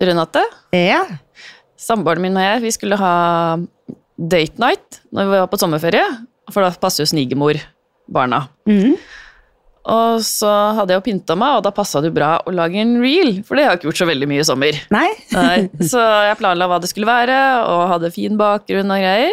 Renate, 0.00 0.42
Ja. 0.72 1.02
samboeren 1.80 2.22
min 2.24 2.36
og 2.36 2.42
jeg, 2.44 2.62
vi 2.64 2.70
skulle 2.76 2.96
ha 3.00 3.14
date 4.20 4.58
night 4.60 5.00
når 5.12 5.28
vi 5.30 5.38
var 5.42 5.48
på 5.52 5.58
sommerferie, 5.60 6.04
for 6.52 6.64
da 6.64 6.70
passer 6.80 7.04
jo 7.04 7.10
snigermor 7.12 7.58
barna. 8.10 8.46
Mm. 8.68 8.96
Og 9.90 10.20
så 10.26 10.48
hadde 10.76 10.92
jeg 10.92 11.00
jo 11.00 11.04
pynta 11.06 11.34
meg, 11.40 11.56
og 11.58 11.64
da 11.64 11.70
passa 11.74 12.02
det 12.04 12.12
bra 12.14 12.34
å 12.44 12.52
lage 12.52 12.76
en 12.82 12.98
reel, 13.00 13.40
for 13.46 13.56
det 13.56 13.64
har 13.64 13.72
jeg 13.74 13.80
ikke 13.80 13.88
gjort 13.90 14.00
så 14.02 14.08
veldig 14.10 14.28
mye 14.28 14.42
i 14.42 14.46
sommer. 14.48 14.76
Nei? 14.92 15.08
Nei, 15.32 15.56
så 15.92 16.02
jeg 16.28 16.36
planla 16.40 16.68
hva 16.70 16.78
det 16.82 16.90
skulle 16.92 17.08
være, 17.08 17.38
og 17.64 17.86
hadde 17.94 18.12
fin 18.14 18.36
bakgrunn 18.40 18.92
og 18.92 19.00
greier. 19.00 19.32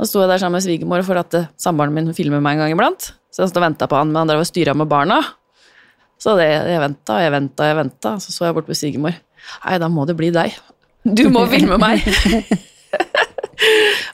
Og 0.00 0.08
sto 0.08 0.20
jeg 0.22 0.28
der 0.32 0.40
sammen 0.42 0.58
med 0.58 0.64
svigermor 0.66 1.04
for 1.06 1.20
at 1.20 1.34
eh, 1.38 1.48
samboeren 1.60 1.94
min 1.94 2.12
filmer 2.16 2.40
meg 2.42 2.56
en 2.58 2.64
gang 2.66 2.74
iblant. 2.74 3.12
Så 3.32 3.44
jeg 3.44 3.52
stod 3.52 3.62
og 3.62 3.68
venta 3.70 3.88
på 3.88 3.96
han, 3.96 4.10
men 4.12 4.22
han 4.24 4.30
drev 4.32 4.42
og 4.44 4.48
styra 4.48 4.74
med 4.76 4.90
barna. 4.90 5.20
Så 6.20 6.34
det, 6.38 6.48
jeg 6.52 6.80
venta 6.82 7.16
og 7.16 7.22
jeg 7.24 7.32
venta 7.34 7.64
og 7.64 7.70
jeg 7.70 7.78
venta, 7.80 8.12
så 8.22 8.32
så 8.34 8.46
jeg 8.48 8.56
bort 8.56 8.68
på 8.68 8.76
svigermor. 8.78 9.16
Nei, 9.64 9.78
da 9.82 9.88
må 9.92 10.06
det 10.08 10.16
bli 10.18 10.30
deg. 10.34 10.54
Du 11.04 11.26
må 11.34 11.44
filme 11.52 11.78
meg! 11.82 12.04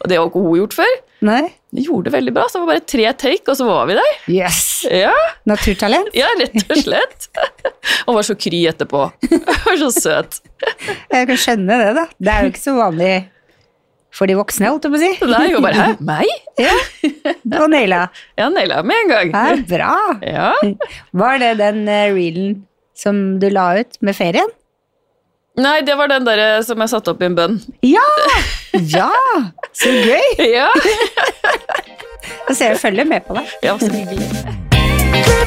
og 0.01 0.09
det 0.11 0.19
har 0.19 0.27
ikke 0.29 0.43
hun 0.45 0.59
gjort 0.61 0.77
før. 0.79 0.93
Nei? 1.29 1.41
Det 1.75 1.83
gjorde 1.85 2.09
det 2.09 2.13
veldig 2.15 2.33
bra, 2.37 2.45
så 2.49 2.59
det 2.59 2.63
var 2.63 2.71
bare 2.73 2.85
tre 2.89 3.07
take, 3.19 3.45
og 3.51 3.57
så 3.59 3.65
var 3.69 3.89
vi 3.91 3.97
der. 3.99 4.13
Yes! 4.33 4.61
Ja, 4.89 5.15
Naturtalent. 5.51 6.15
ja 6.17 6.29
rett 6.39 6.63
og 6.71 6.79
slett. 6.85 7.27
og 8.07 8.15
var 8.17 8.29
så 8.29 8.37
kry 8.39 8.61
etterpå. 8.71 9.03
var 9.67 9.81
så 9.83 9.91
søt. 9.93 10.39
Jeg 11.13 11.29
kan 11.29 11.41
skjønne 11.41 11.81
det, 11.83 11.91
da. 11.99 12.07
Det 12.17 12.33
er 12.35 12.47
jo 12.47 12.53
ikke 12.55 12.65
så 12.65 12.77
vanlig 12.79 13.13
for 14.19 14.31
de 14.31 14.35
voksne, 14.39 14.71
holdt 14.73 14.87
jeg 14.87 14.93
på 14.95 14.99
å 14.99 15.03
si. 15.03 15.11
Nei, 15.31 15.43
hun 15.53 15.63
bare 15.63 15.79
Hæ, 15.79 15.89
meg? 16.09 16.31
Ja. 16.59 16.73
Og 17.61 17.69
naila. 17.71 18.01
Ja, 18.41 18.47
naila 18.51 18.81
med 18.87 19.03
en 19.05 19.11
gang. 19.13 19.35
Ja, 19.37 19.59
bra. 19.69 19.91
Ja. 20.25 20.49
Var 21.21 21.35
det 21.43 21.51
den 21.61 21.85
eh, 21.93 22.09
reelen 22.17 22.49
som 22.99 23.15
du 23.43 23.47
la 23.53 23.67
ut 23.79 24.01
med 24.03 24.17
ferien? 24.19 24.51
Nei, 25.59 25.81
det 25.83 25.95
var 25.99 26.09
den 26.11 26.27
der 26.27 26.41
som 26.67 26.79
jeg 26.85 26.91
satte 26.93 27.11
opp 27.15 27.23
i 27.23 27.27
en 27.29 27.35
bønn. 27.39 27.57
Ja! 27.87 28.05
Ja! 28.79 29.11
Så 29.75 29.91
gøy! 29.91 30.29
Ja, 30.59 30.69
Da 32.49 32.55
ser 32.55 32.75
jeg 32.75 32.81
følger 32.83 33.05
med 33.09 33.25
på 33.27 33.35
deg. 33.39 33.51
ja 33.65 33.75
så 33.81 33.89
hyggelig. 33.93 35.39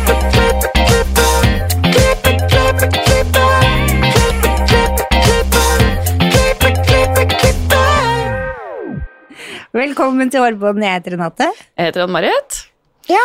Velkommen 9.72 10.30
til 10.32 10.44
Årbånd. 10.44 10.84
Jeg 10.84 10.98
heter 11.00 11.16
Renate. 11.16 11.48
Jeg 11.80 11.88
heter 11.90 12.04
Ann-Marit. 12.06 12.58
Ja. 13.10 13.24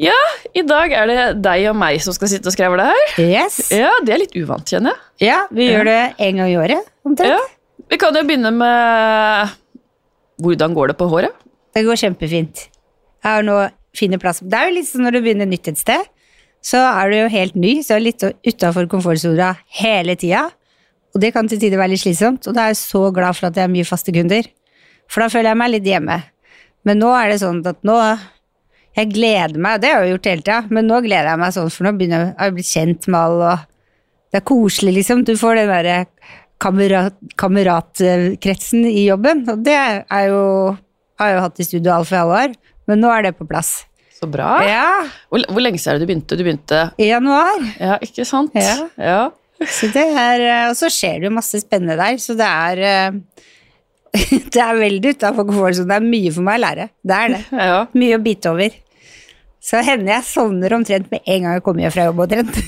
Ja, 0.00 0.16
i 0.56 0.62
dag 0.64 0.92
er 0.96 1.10
det 1.10 1.24
deg 1.44 1.66
og 1.68 1.76
meg 1.76 1.98
som 2.02 2.14
skal 2.16 2.30
sitte 2.32 2.48
og 2.48 2.54
skravle 2.54 2.86
her. 2.88 3.02
Yes. 3.20 3.58
Ja, 3.74 3.90
det 4.04 4.14
er 4.14 4.22
litt 4.22 4.36
uvant, 4.38 4.64
kjenner 4.68 4.96
jeg. 4.96 5.28
Ja, 5.28 5.40
vi 5.52 5.68
gjør 5.68 5.84
det 5.90 5.98
en 6.16 6.40
gang 6.40 6.48
i 6.48 6.56
året, 6.60 6.88
omtrent. 7.04 7.34
Ja. 7.34 7.84
Vi 7.92 7.98
kan 8.00 8.16
jo 8.16 8.22
begynne 8.24 8.54
med 8.56 9.52
Hvordan 10.42 10.72
går 10.74 10.90
det 10.90 10.96
på 10.98 11.06
håret? 11.12 11.36
Det 11.76 11.84
går 11.84 12.00
kjempefint. 12.00 12.64
Jeg 13.22 13.28
har 13.28 13.44
nå 13.46 13.58
fine 13.96 14.18
plass. 14.18 14.40
Det 14.40 14.56
er 14.56 14.70
jo 14.70 14.76
litt 14.78 14.88
sånn 14.88 15.04
når 15.06 15.18
du 15.18 15.20
begynner 15.26 15.48
nytt 15.48 15.68
et 15.70 15.78
sted, 15.78 16.08
så 16.64 16.80
er 16.88 17.12
du 17.12 17.16
jo 17.18 17.28
helt 17.30 17.54
ny, 17.58 17.76
så 17.84 17.94
er 17.94 18.02
du 18.02 18.06
litt 18.08 18.24
utafor 18.48 18.88
komfortsona 18.90 19.52
hele 19.82 20.16
tida. 20.18 20.48
Og 21.12 21.20
det 21.22 21.34
kan 21.36 21.48
til 21.50 21.60
tider 21.60 21.80
være 21.80 21.92
litt 21.92 22.02
slitsomt, 22.02 22.48
og 22.48 22.56
da 22.56 22.64
er 22.66 22.72
jeg 22.72 22.80
så 22.80 23.04
glad 23.14 23.36
for 23.36 23.50
at 23.50 23.58
jeg 23.58 23.68
har 23.68 23.72
mye 23.72 23.86
faste 23.86 24.14
kunder. 24.14 24.48
For 25.10 25.22
da 25.22 25.28
føler 25.32 25.52
jeg 25.52 25.60
meg 25.60 25.74
litt 25.74 25.88
hjemme. 25.90 26.22
Men 26.88 27.02
nå 27.02 27.10
er 27.14 27.32
det 27.34 27.42
sånn 27.44 27.60
at 27.68 27.82
nå 27.86 27.98
Jeg 28.98 29.08
gleder 29.14 29.56
meg, 29.62 29.80
det 29.80 29.90
har 29.92 30.02
jeg 30.02 30.10
jo 30.10 30.16
gjort 30.16 30.28
hele 30.28 30.44
tida, 30.44 30.60
men 30.68 30.88
nå 30.90 31.00
gleder 31.04 31.30
jeg 31.32 31.40
meg 31.40 31.54
sånn, 31.56 31.70
for 31.72 31.88
nå 31.88 31.94
begynner 31.96 32.26
jeg, 32.26 32.32
jeg 32.36 32.56
blitt 32.58 32.70
kjent 32.72 33.08
med 33.08 33.20
alle, 33.20 33.52
og 33.52 34.32
det 34.32 34.40
er 34.40 34.46
koselig, 34.48 34.94
liksom. 34.98 35.22
Du 35.28 35.32
får 35.40 35.60
den 35.60 35.72
derre 35.72 35.96
kamerat, 36.62 37.16
kameratkretsen 37.40 38.84
i 38.88 39.06
jobben, 39.06 39.44
og 39.50 39.64
det 39.64 39.78
er 39.78 40.26
jo 40.28 40.42
har 41.20 41.30
jeg 41.30 41.38
jo 41.38 41.44
hatt 41.46 41.60
i 41.62 41.66
studio 41.66 41.94
alt 41.94 42.12
i 42.12 42.18
alle 42.18 42.38
år, 42.46 42.54
men 42.90 43.02
nå 43.02 43.10
er 43.14 43.28
det 43.28 43.34
på 43.38 43.46
plass. 43.48 43.72
Så 44.16 44.28
bra. 44.30 44.54
Ja, 44.66 45.02
Hvor, 45.30 45.42
hvor 45.50 45.64
lenge 45.64 45.80
siden 45.82 45.96
er 45.96 46.00
det 46.00 46.06
du 46.06 46.10
begynte? 46.12 46.38
Du 46.38 46.44
begynte 46.46 46.82
i 47.00 47.08
januar. 47.08 47.62
Ja, 47.80 47.96
ikke 48.04 48.26
sant? 48.28 48.54
Ja. 48.54 48.76
ja. 48.98 49.22
Så 49.62 49.88
det 49.94 50.04
er, 50.04 50.42
eh, 50.46 50.68
og 50.70 50.76
så 50.78 50.90
skjer 50.90 51.20
det 51.22 51.28
jo 51.28 51.34
masse 51.34 51.58
spennende 51.62 51.96
der, 51.98 52.18
så 52.22 52.36
det 52.38 52.48
er 52.48 52.82
eh, 52.86 53.18
Det 54.52 54.60
er 54.60 54.76
veldig 54.76 55.14
utafor 55.16 55.46
komfortsonen. 55.48 55.88
Det 55.88 55.96
er 55.96 56.04
mye 56.04 56.32
for 56.34 56.44
meg 56.44 56.58
å 56.58 56.62
lære. 56.66 56.88
Det 57.00 57.18
er 57.18 57.30
det. 57.32 57.42
ja. 57.56 57.78
Mye 57.96 58.18
å 58.18 58.22
bite 58.22 58.50
over. 58.52 58.74
Så 59.62 59.78
hender 59.86 60.16
jeg 60.16 60.26
sovner 60.26 60.74
omtrent 60.74 61.10
med 61.12 61.22
en 61.22 61.44
gang 61.44 61.58
jeg 61.58 61.64
kommer 61.66 61.84
hjem 61.84 61.94
fra 61.94 62.06
jobb, 62.08 62.22
omtrent. 62.24 62.56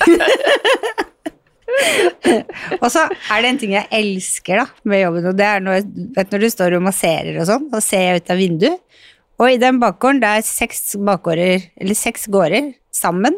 og 2.82 2.88
så 2.92 3.02
er 3.08 3.42
det 3.42 3.50
en 3.50 3.60
ting 3.60 3.72
jeg 3.74 3.90
elsker 3.98 4.62
da, 4.62 4.66
med 4.86 5.02
jobben, 5.02 5.26
og 5.30 5.34
det 5.38 5.48
er 5.48 5.64
når, 5.64 5.82
vet, 6.14 6.30
når 6.30 6.44
du 6.44 6.48
står 6.52 6.76
og 6.78 6.86
masserer 6.86 7.40
og 7.40 7.48
sånn, 7.50 7.66
og 7.72 7.82
ser 7.82 8.06
jeg 8.06 8.22
ut 8.22 8.30
av 8.30 8.40
vinduet, 8.40 9.02
og 9.42 9.50
i 9.50 9.58
den 9.58 9.80
bakgården, 9.82 10.22
det 10.22 10.30
er 10.30 10.46
seks 10.46 10.94
bakgårder, 11.02 11.66
eller 11.82 11.96
seks 11.98 12.28
gårder 12.30 12.70
sammen. 12.94 13.34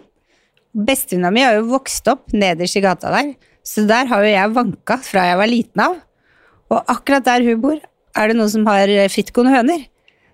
Bestevenninna 0.76 1.32
mi 1.32 1.46
har 1.46 1.56
jo 1.56 1.70
vokst 1.70 2.04
opp 2.12 2.34
nederst 2.36 2.76
i 2.76 2.84
gata 2.84 3.08
der, 3.14 3.32
så 3.64 3.86
der 3.88 4.04
har 4.10 4.24
jo 4.24 4.34
jeg 4.34 4.56
vanka 4.58 4.98
fra 5.02 5.30
jeg 5.30 5.38
var 5.40 5.48
liten 5.48 5.84
av. 5.86 5.96
Og 6.68 6.92
akkurat 6.92 7.24
der 7.24 7.46
hun 7.46 7.62
bor, 7.64 7.78
er 7.80 8.28
det 8.28 8.36
noen 8.36 8.52
som 8.52 8.68
har 8.68 8.92
frittgående 9.12 9.56
høner. 9.56 9.80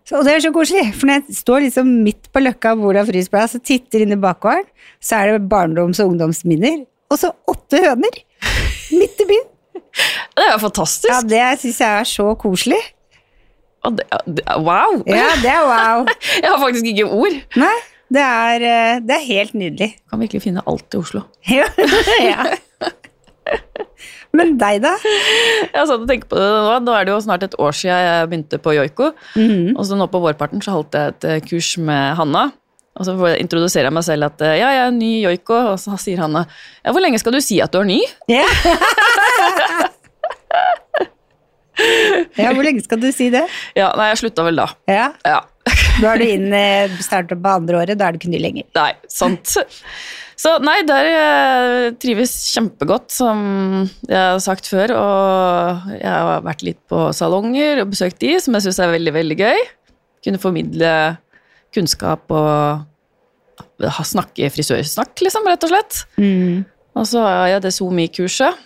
Så, 0.03 0.19
og 0.19 0.27
det 0.27 0.33
er 0.35 0.43
så 0.43 0.51
koselig, 0.55 0.89
for 0.99 1.07
når 1.09 1.21
jeg 1.21 1.37
står 1.39 1.63
liksom 1.67 1.91
midt 2.03 2.27
på 2.35 2.43
løkka 2.43 2.73
hvor 2.79 2.97
det 2.97 3.05
er 3.05 3.11
frysplass 3.13 3.55
og 3.59 3.63
titter 3.69 4.03
inn 4.03 4.17
i 4.17 4.19
bakgården, 4.23 4.67
så 5.03 5.21
er 5.21 5.37
det 5.37 5.47
barndoms- 5.53 6.01
og 6.03 6.11
ungdomsminner, 6.11 6.81
og 7.13 7.21
så 7.21 7.31
åtte 7.51 7.79
høner 7.85 8.19
midt 8.97 9.23
i 9.23 9.29
byen. 9.31 9.49
Det 10.37 10.43
er 10.47 10.53
jo 10.55 10.59
fantastisk. 10.63 11.11
Ja, 11.13 11.21
det 11.29 11.61
syns 11.61 11.79
jeg 11.83 12.01
er 12.01 12.07
så 12.09 12.25
koselig. 12.41 12.79
Det, 13.85 14.05
det, 14.25 14.45
wow! 14.65 15.03
Ja, 15.11 15.27
det 15.43 15.51
er 15.53 15.65
wow. 15.69 16.07
Jeg 16.43 16.49
har 16.49 16.61
faktisk 16.63 16.87
ikke 16.93 17.09
ord. 17.13 17.35
Nei, 17.61 17.75
det 18.13 18.23
er, 18.25 18.65
eh, 18.69 19.01
det 19.05 19.17
er 19.17 19.25
helt 19.27 19.55
nydelig. 19.59 19.91
Kan 20.11 20.23
virkelig 20.23 20.43
finne 20.47 20.65
alt 20.71 20.95
i 20.97 21.01
Oslo. 21.03 21.25
Ja. 21.53 22.47
Men 24.33 24.55
deg, 24.61 24.79
da? 24.81 24.95
Jeg 25.03 25.87
satt 25.89 25.99
og 26.01 26.09
tenkte 26.09 26.31
på 26.33 26.39
det 26.41 26.47
nå. 26.49 26.73
Nå 26.87 26.95
er 26.97 27.05
det 27.05 27.13
jo 27.13 27.21
snart 27.25 27.43
et 27.45 27.57
år 27.61 27.75
siden 27.77 27.99
jeg 28.01 28.29
begynte 28.31 28.61
på 28.65 28.75
joiko. 28.79 29.11
Mhm. 29.37 29.75
Og 29.77 29.85
så 29.89 29.99
nå 29.99 30.07
på 30.13 30.23
vårparten 30.25 30.63
så 30.65 30.73
holdt 30.79 30.97
jeg 30.97 31.15
et 31.15 31.29
eh, 31.29 31.41
kurs 31.45 31.75
med 31.85 32.17
Hanna. 32.19 32.47
Og 32.93 33.07
så 33.09 33.15
introduserer 33.41 33.89
jeg 33.89 33.97
meg 33.97 34.05
selv 34.05 34.29
at 34.29 34.43
eh, 34.45 34.57
ja, 34.61 34.71
jeg 34.77 34.87
er 34.87 34.97
ny 34.97 35.13
joiko. 35.27 35.59
Og 35.75 35.79
så 35.81 35.99
sier 36.01 36.21
Hanna 36.25 36.47
ja, 36.49 36.93
hvor 36.93 37.05
lenge 37.05 37.21
skal 37.21 37.37
du 37.37 37.41
si 37.45 37.61
at 37.65 37.73
du 37.73 37.81
er 37.83 37.89
ny? 37.93 38.01
Ja. 38.33 38.45
ja, 42.39 42.51
hvor 42.53 42.65
lenge 42.67 42.83
skal 42.85 43.01
du 43.03 43.09
si 43.15 43.31
det? 43.33 43.45
Ja, 43.81 43.93
nei, 43.99 44.11
jeg 44.13 44.21
slutta 44.25 44.45
vel 44.49 44.61
da. 44.61 44.69
Ja, 44.91 45.09
Ja. 45.29 45.41
Nå 46.03 46.09
er 46.09 46.19
du 46.19 46.25
inn, 46.25 46.55
startet 47.05 47.39
på 47.45 47.51
andre 47.53 47.83
året, 47.83 47.99
da 48.01 48.09
er 48.09 48.17
du 48.17 48.19
ikke 48.19 48.31
ny 48.33 48.39
lenger. 48.41 48.65
Nei, 48.75 48.93
sant. 49.13 49.53
Så 50.43 50.57
nei, 50.65 50.81
der 50.89 51.07
eh, 51.07 51.89
trives 52.03 52.33
kjempegodt, 52.51 53.13
som 53.15 53.43
jeg 54.09 54.19
har 54.19 54.41
sagt 54.43 54.67
før. 54.67 54.91
Og 54.99 55.93
jeg 55.95 56.09
har 56.11 56.43
vært 56.43 56.65
litt 56.67 56.81
på 56.91 57.05
salonger 57.15 57.85
og 57.85 57.93
besøkt 57.93 58.19
de, 58.25 58.33
som 58.43 58.57
jeg 58.59 58.65
syns 58.67 58.81
er 58.83 58.95
veldig, 58.97 59.13
veldig 59.15 59.37
gøy. 59.39 59.61
Kunne 60.27 60.41
formidle 60.43 60.91
kunnskap 61.75 62.33
og 62.35 62.83
snakke 64.07 64.51
frisørsnakk, 64.53 65.15
liksom, 65.25 65.47
rett 65.51 65.65
og 65.67 65.73
slett. 65.73 66.03
Og 66.99 67.07
så 67.09 67.23
har 67.25 67.53
jeg 67.55 67.63
det 67.65 67.73
SoMe-kurset. 67.79 68.59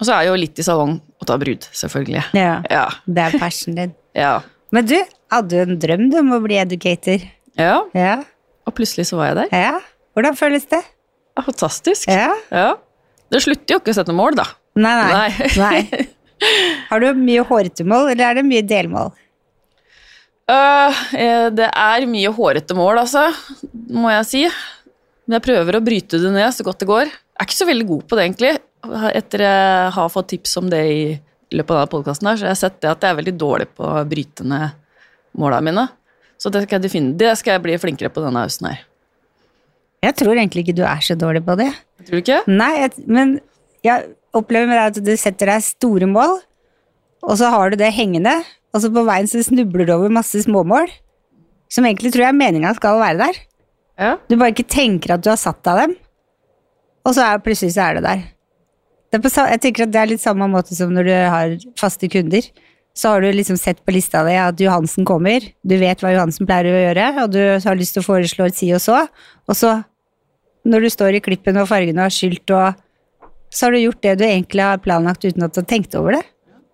Og 0.00 0.06
så 0.08 0.16
er 0.16 0.24
jeg 0.26 0.32
jo 0.32 0.40
litt 0.42 0.58
i 0.58 0.66
salong 0.66 0.96
og 0.98 1.28
tar 1.30 1.38
brud, 1.38 1.68
selvfølgelig. 1.78 2.24
Ja, 2.34 2.56
Ja. 2.70 2.84
det 3.06 3.28
er 3.28 3.38
passionen 3.38 3.78
din. 3.78 3.94
Ja. 4.18 4.40
Men 4.74 4.84
du, 4.88 4.98
hadde 5.32 5.56
jo 5.56 5.62
en 5.64 5.78
drøm 5.80 6.02
du, 6.10 6.18
om 6.20 6.34
å 6.36 6.42
bli 6.42 6.58
educator? 6.60 7.22
ja. 7.56 7.78
Ja. 7.94 8.18
Og 8.66 8.74
plutselig 8.78 9.08
så 9.08 9.16
var 9.18 9.30
jeg 9.30 9.36
der. 9.44 9.54
ja. 9.54 9.78
Hvordan 10.16 10.36
føles 10.38 10.66
det? 10.70 10.82
Fantastisk. 11.40 12.08
Ja. 12.10 12.32
Ja. 12.52 12.74
Det 13.32 13.40
slutter 13.44 13.76
jo 13.76 13.80
ikke 13.80 13.94
å 13.94 13.96
sette 13.96 14.14
mål, 14.16 14.36
da. 14.36 14.44
Nei, 14.76 14.92
nei. 15.00 15.52
Nei. 15.60 16.08
Har 16.90 17.00
du 17.00 17.08
mye 17.16 17.44
hårete 17.48 17.86
mål, 17.88 18.10
eller 18.12 18.28
er 18.28 18.40
det 18.40 18.44
mye 18.46 18.64
delmål? 18.66 19.12
Eh, 20.52 21.02
det 21.54 21.68
er 21.70 22.06
mye 22.10 22.32
hårete 22.34 22.76
mål, 22.76 23.04
altså, 23.04 23.28
må 23.72 24.12
jeg 24.12 24.28
si. 24.28 24.44
Men 25.24 25.38
jeg 25.38 25.46
prøver 25.46 25.78
å 25.78 25.84
bryte 25.84 26.20
det 26.20 26.32
ned 26.34 26.50
så 26.52 26.66
godt 26.66 26.82
det 26.82 26.90
går. 26.90 27.08
Jeg 27.12 27.40
er 27.40 27.48
ikke 27.48 27.60
så 27.60 27.68
veldig 27.68 27.88
god 27.88 28.06
på 28.08 28.18
det, 28.18 28.26
egentlig. 28.26 28.52
Etter 29.14 29.46
jeg 29.46 29.90
har 29.96 30.12
fått 30.12 30.32
tips 30.34 30.58
om 30.58 30.68
det 30.72 30.82
i 30.90 31.02
løpet 31.54 31.72
av 31.72 31.78
denne 31.78 31.92
podkasten, 31.94 32.32
så 32.34 32.44
har 32.46 32.52
jeg 32.52 32.62
sett 32.64 32.80
det 32.82 32.90
at 32.90 33.04
jeg 33.04 33.14
er 33.14 33.20
veldig 33.22 33.36
dårlig 33.38 33.68
på 33.76 33.86
å 33.86 34.04
bryte 34.08 34.44
ned 34.48 34.76
måla 35.38 35.62
mine. 35.64 35.86
Så 36.42 36.50
det 36.52 36.64
skal 36.66 36.82
jeg, 36.82 37.12
det 37.16 37.36
skal 37.38 37.56
jeg 37.56 37.64
bli 37.64 37.78
flinkere 37.80 38.10
på 38.12 38.24
denne 38.24 38.42
høsten 38.44 38.72
her. 38.72 38.82
Jeg 40.02 40.16
tror 40.18 40.34
egentlig 40.34 40.64
ikke 40.64 40.76
du 40.80 40.82
er 40.86 41.02
så 41.04 41.14
dårlig 41.18 41.44
på 41.46 41.54
det. 41.60 41.68
Tror 42.06 42.18
du 42.18 42.22
ikke? 42.22 42.40
Nei, 42.50 42.72
jeg, 42.80 43.04
men 43.06 43.36
jeg 43.86 44.08
opplever 44.34 44.70
med 44.70 44.78
deg 44.78 44.88
at 44.90 45.06
du 45.06 45.12
setter 45.20 45.52
deg 45.52 45.64
store 45.64 46.08
mål, 46.10 46.40
og 47.22 47.38
så 47.38 47.52
har 47.54 47.70
du 47.70 47.78
det 47.78 47.92
hengende, 47.94 48.34
og 48.74 48.82
så 48.82 48.90
på 48.90 49.04
veien 49.06 49.30
så 49.30 49.42
snubler 49.46 49.86
du 49.86 49.94
over 49.94 50.12
masse 50.12 50.42
småmål, 50.42 50.90
som 51.72 51.86
egentlig 51.86 52.12
tror 52.14 52.26
jeg 52.26 52.38
meninga 52.38 52.74
skal 52.76 52.98
være 53.00 53.20
der. 53.28 53.40
Ja. 54.00 54.12
Du 54.26 54.36
bare 54.40 54.54
ikke 54.54 54.66
tenker 54.66 55.14
at 55.14 55.24
du 55.24 55.30
har 55.30 55.40
satt 55.40 55.62
deg 55.68 55.84
dem, 55.84 55.94
og 57.06 57.14
så 57.14 57.28
er 57.28 57.42
plutselig 57.44 57.76
så 57.76 57.86
er 57.86 57.98
det 57.98 58.06
der. 58.08 58.26
Det 59.12 59.20
er 59.20 59.24
på, 59.26 59.32
jeg 59.52 59.60
tenker 59.60 59.84
at 59.84 59.92
det 59.92 60.00
er 60.00 60.10
litt 60.14 60.22
samme 60.24 60.46
måte 60.48 60.74
som 60.74 60.92
når 60.94 61.06
du 61.06 61.12
har 61.14 61.56
faste 61.78 62.08
kunder. 62.08 62.46
Så 62.96 63.12
har 63.12 63.22
du 63.24 63.28
liksom 63.32 63.56
sett 63.60 63.80
på 63.84 63.92
lista 63.94 64.22
di 64.24 64.34
at 64.40 64.60
Johansen 64.60 65.06
kommer, 65.08 65.44
du 65.64 65.74
vet 65.80 66.00
hva 66.00 66.12
Johansen 66.12 66.48
pleier 66.48 66.68
å 66.68 66.82
gjøre, 66.82 67.06
og 67.22 67.32
du 67.32 67.40
har 67.64 67.78
lyst 67.78 67.96
til 67.96 68.02
å 68.02 68.08
foreslå 68.08 68.48
et 68.48 68.56
si 68.56 68.68
og 68.76 68.82
så, 68.84 68.98
og 69.48 69.56
så, 69.56 69.78
når 70.68 70.86
du 70.86 70.90
står 70.94 71.18
i 71.18 71.22
klippen 71.24 71.58
og 71.60 71.68
fargene 71.70 72.04
har 72.04 72.14
skylt 72.14 72.52
og 72.54 72.80
så 73.52 73.66
har 73.66 73.74
du 73.74 73.82
gjort 73.82 74.00
det 74.04 74.14
du 74.20 74.24
egentlig 74.24 74.64
har 74.64 74.80
planlagt 74.80 75.24
uten 75.26 75.44
at 75.44 75.52
du 75.52 75.60
har 75.60 75.68
tenkt 75.68 75.94
over 75.98 76.16
det. 76.16 76.22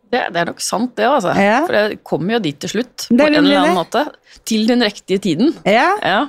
Det, 0.09 0.21
det 0.33 0.41
er 0.41 0.49
nok 0.49 0.63
sant, 0.65 0.95
det, 0.97 1.05
altså. 1.05 1.35
Ja. 1.37 1.59
For 1.67 1.75
det 1.75 2.01
kommer 2.07 2.37
jo 2.37 2.43
dit 2.47 2.57
til 2.63 2.71
slutt, 2.71 3.09
på 3.11 3.17
en 3.17 3.35
eller 3.35 3.43
annen 3.43 3.67
det. 3.67 3.77
måte. 3.77 4.05
Til 4.49 4.69
den 4.71 4.85
riktige 4.87 5.21
tiden. 5.25 5.55
Ja, 5.69 5.93
Ja. 6.03 6.21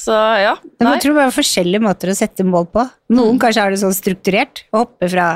Så 0.00 0.14
ja. 0.40 0.54
Men 0.80 0.86
Nei. 0.86 0.94
jeg 0.94 1.02
tror 1.04 1.18
det 1.18 1.24
er 1.26 1.34
forskjellige 1.34 1.84
måter 1.84 2.08
å 2.08 2.16
sette 2.16 2.44
mål 2.46 2.70
på. 2.72 2.86
Noen 3.12 3.36
kanskje 3.42 3.66
har 3.66 3.74
det 3.74 3.82
sånn 3.82 3.92
strukturert, 3.92 4.62
å 4.72 4.86
hoppe 4.86 5.10
fra 5.12 5.26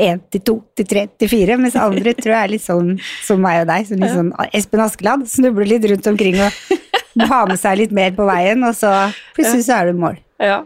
én 0.00 0.22
til 0.32 0.40
to 0.40 0.54
til 0.78 0.88
tre 0.88 1.02
til 1.20 1.28
fire, 1.28 1.58
mens 1.60 1.76
andre 1.76 2.14
tror 2.16 2.32
jeg 2.32 2.46
er 2.46 2.52
litt 2.54 2.64
sånn 2.64 2.94
som 3.26 3.42
meg 3.44 3.58
og 3.66 3.68
deg, 3.68 3.84
som 3.90 4.00
litt 4.00 4.14
sånn 4.16 4.32
Espen 4.56 4.80
Askeland, 4.86 5.28
snubler 5.28 5.68
litt 5.68 5.84
rundt 5.90 6.08
omkring 6.14 6.40
og 6.40 6.80
ha 7.34 7.42
med 7.50 7.60
seg 7.60 7.82
litt 7.82 7.92
mer 7.92 8.16
på 8.16 8.24
veien, 8.24 8.64
og 8.64 8.72
så 8.78 8.94
plutselig 9.36 9.68
så 9.68 9.82
er 9.82 9.92
du 9.92 10.00
mål. 10.00 10.16
Ja. 10.40 10.60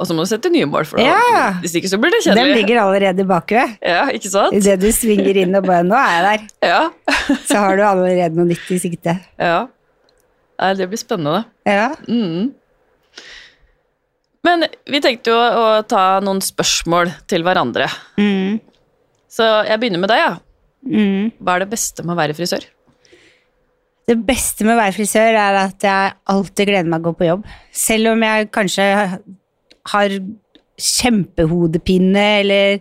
Og 0.00 0.06
så 0.08 0.14
må 0.16 0.24
du 0.24 0.30
sette 0.30 0.48
nye 0.52 0.64
mål, 0.66 0.86
for 0.88 1.00
Ja. 1.02 1.52
hvis 1.60 1.74
ikke 1.76 1.90
så 1.92 1.98
blir 2.00 2.10
det 2.14 2.22
Den 2.34 2.54
ligger 2.56 2.80
allerede 2.82 3.20
i 3.20 3.28
bakhuet. 3.28 3.76
Ja, 3.84 4.06
ikke 4.08 4.30
sant? 4.32 4.54
Idet 4.56 4.80
du 4.80 4.88
svinger 4.96 5.36
inn 5.36 5.54
og 5.54 5.66
bare 5.66 5.82
'nå 5.84 5.94
er 5.94 6.14
jeg 6.16 6.24
der', 6.24 6.68
Ja. 6.68 6.90
så 7.48 7.58
har 7.58 7.76
du 7.76 7.82
allerede 7.82 8.34
noe 8.34 8.46
nytt 8.46 8.70
i 8.70 8.78
sikte. 8.78 9.20
ja. 9.38 9.66
Det 10.60 10.88
blir 10.90 10.98
spennende. 10.98 11.44
Ja. 11.64 11.94
Mm. 12.08 12.52
Men 14.44 14.64
vi 14.88 15.00
tenkte 15.00 15.32
jo 15.32 15.36
å 15.36 15.86
ta 15.88 16.20
noen 16.20 16.40
spørsmål 16.40 17.12
til 17.28 17.42
hverandre. 17.42 17.86
Mm. 18.18 18.60
Så 19.30 19.66
jeg 19.68 19.80
begynner 19.80 20.00
med 20.00 20.08
deg, 20.12 20.18
ja. 20.18 20.36
Mm. 20.86 21.32
Hva 21.42 21.56
er 21.56 21.58
det 21.64 21.70
beste 21.70 22.02
med 22.04 22.14
å 22.16 22.20
være 22.20 22.36
frisør? 22.36 22.64
Det 24.10 24.16
beste 24.26 24.66
med 24.66 24.74
å 24.74 24.80
være 24.80 24.96
frisør 24.96 25.36
er 25.38 25.56
at 25.60 25.84
jeg 25.86 26.14
alltid 26.32 26.66
gleder 26.66 26.90
meg 26.90 27.04
å 27.04 27.10
gå 27.10 27.18
på 27.20 27.28
jobb. 27.28 27.44
Selv 27.70 28.10
om 28.10 28.24
jeg 28.26 28.48
kanskje 28.50 28.86
har 29.92 30.14
kjempehodepine, 30.80 32.24
eller 32.40 32.80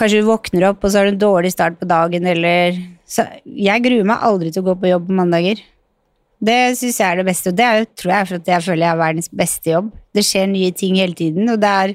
kanskje 0.00 0.22
du 0.22 0.30
våkner 0.30 0.70
opp 0.70 0.80
og 0.80 0.90
så 0.90 1.02
har 1.02 1.10
du 1.10 1.12
en 1.12 1.20
dårlig 1.26 1.52
start 1.52 1.76
på 1.80 1.88
dagen, 1.90 2.26
eller 2.30 2.80
så 3.04 3.26
Jeg 3.44 3.84
gruer 3.84 4.06
meg 4.08 4.24
aldri 4.24 4.48
til 4.50 4.64
å 4.64 4.70
gå 4.70 4.74
på 4.80 4.88
jobb 4.88 5.10
på 5.10 5.18
mandager. 5.18 5.60
Det 6.44 6.56
syns 6.78 7.02
jeg 7.02 7.06
er 7.10 7.20
det 7.20 7.28
beste, 7.28 7.52
og 7.52 7.58
det 7.60 7.66
er, 7.66 7.84
tror 7.92 8.14
jeg 8.14 8.30
for 8.30 8.40
at 8.40 8.48
jeg 8.48 8.64
føler 8.64 8.84
jeg 8.86 8.92
har 8.94 9.02
verdens 9.02 9.30
beste 9.44 9.70
jobb. 9.74 9.92
Det 10.16 10.24
skjer 10.24 10.48
nye 10.48 10.72
ting 10.72 10.96
hele 10.98 11.16
tiden, 11.18 11.52
og 11.52 11.60
det 11.60 11.74
er 11.82 11.94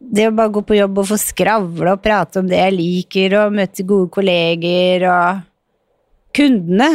det 0.00 0.30
å 0.30 0.34
bare 0.38 0.54
gå 0.54 0.62
på 0.66 0.78
jobb 0.78 1.02
og 1.02 1.10
få 1.10 1.18
skravle 1.20 1.92
og 1.92 2.02
prate 2.02 2.40
om 2.40 2.48
det 2.48 2.62
jeg 2.62 2.78
liker, 2.78 3.36
og 3.42 3.58
møte 3.58 3.86
gode 3.90 4.10
kolleger 4.14 5.08
og 5.10 5.49
kundene. 6.36 6.90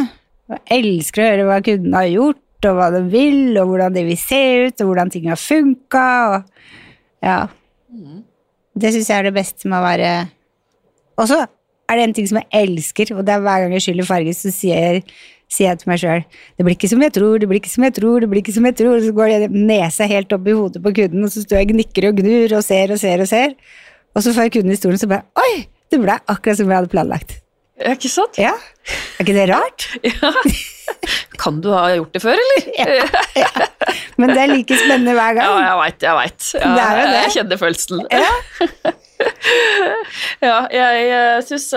Jeg 0.50 0.80
elsker 0.80 1.22
å 1.22 1.28
høre 1.30 1.46
hva 1.48 1.60
kundene 1.64 2.02
har 2.02 2.12
gjort, 2.12 2.68
og 2.68 2.78
hva 2.78 2.88
de 2.94 3.02
vil, 3.12 3.56
og 3.60 3.72
hvordan 3.72 3.96
de 3.96 4.04
vil 4.06 4.18
se 4.20 4.42
ut, 4.66 4.80
og 4.80 4.90
hvordan 4.90 5.12
ting 5.12 5.28
har 5.30 5.40
funka. 5.40 6.08
Ja. 7.24 7.38
Det 8.76 8.92
syns 8.92 9.10
jeg 9.10 9.18
er 9.18 9.28
det 9.28 9.36
beste 9.36 9.70
med 9.70 9.78
å 9.78 9.86
være 9.86 10.08
Og 11.16 11.28
så 11.30 11.38
er 11.88 11.96
det 11.96 12.02
en 12.04 12.12
ting 12.18 12.26
som 12.28 12.38
jeg 12.42 12.48
elsker, 12.60 13.14
og 13.16 13.24
det 13.24 13.32
er 13.32 13.44
hver 13.44 13.62
gang 13.62 13.72
jeg 13.76 13.86
skyller 13.86 14.08
farge, 14.08 14.34
så 14.36 14.52
sier, 14.52 14.98
sier 15.48 15.70
jeg 15.70 15.80
til 15.80 15.88
meg 15.88 16.02
sjøl 16.02 16.24
Det 16.26 16.66
blir 16.66 16.76
ikke 16.76 16.90
som 16.90 17.04
jeg 17.06 17.14
tror, 17.16 17.38
det 17.40 17.48
blir 17.48 17.62
ikke 17.62 17.72
som 17.72 17.86
jeg 17.86 17.96
tror, 17.96 18.20
det 18.20 18.28
blir 18.32 18.42
ikke 18.42 18.56
som 18.56 18.68
jeg 18.68 18.76
tror. 18.82 18.98
Og 18.98 19.06
så 19.06 19.14
går 19.16 19.32
jeg 19.32 19.50
nesa 19.54 20.10
helt 20.10 20.36
opp 20.36 20.50
i 20.50 20.58
hodet 20.58 20.82
på 20.84 20.92
kunden, 21.00 21.24
og 21.24 21.32
så 21.32 21.44
står 21.46 21.62
jeg 21.62 21.70
og 21.70 21.74
gnikker 21.76 22.10
og 22.10 22.20
gnur 22.20 22.58
og 22.58 22.66
ser 22.66 22.92
og 22.92 23.00
ser 23.00 23.24
og 23.24 23.30
ser. 23.32 23.56
Og 24.16 24.24
så 24.26 24.34
får 24.36 24.48
jeg 24.48 24.56
kunden 24.58 24.76
i 24.76 24.78
stolen, 24.80 25.00
så 25.00 25.10
bare 25.10 25.26
Oi! 25.40 25.66
Det 25.86 26.00
ble 26.02 26.16
akkurat 26.26 26.58
som 26.58 26.66
jeg 26.66 26.80
hadde 26.80 26.90
planlagt. 26.90 27.36
Ja, 27.76 27.92
ikke 27.92 28.08
sant? 28.08 28.38
Ja, 28.40 28.54
Er 29.18 29.24
ikke 29.26 29.34
det 29.36 29.48
rart? 29.52 29.88
Ja. 30.06 30.30
Kan 31.36 31.58
du 31.60 31.68
ha 31.74 31.88
gjort 31.96 32.12
det 32.14 32.20
før, 32.22 32.38
eller? 32.38 33.08
Men 34.22 34.30
det 34.32 34.38
er 34.44 34.52
like 34.52 34.76
spennende 34.78 35.12
hver 35.18 35.34
Ja, 35.34 35.42
gang. 35.42 35.64
jeg 35.66 35.78
veit, 35.80 36.04
jeg 36.06 36.14
veit. 36.20 36.46
Ja, 36.54 36.60
Det 36.60 36.84
er 36.84 37.00
jo 37.00 37.06
det. 37.10 37.18
Jeg 37.24 37.32
kjenner 37.36 37.60
følelsen. 37.62 38.04
Ja. 38.14 38.92
Ja, 40.44 40.56
jeg 40.72 41.06
jeg 41.08 41.44
syns 41.48 41.70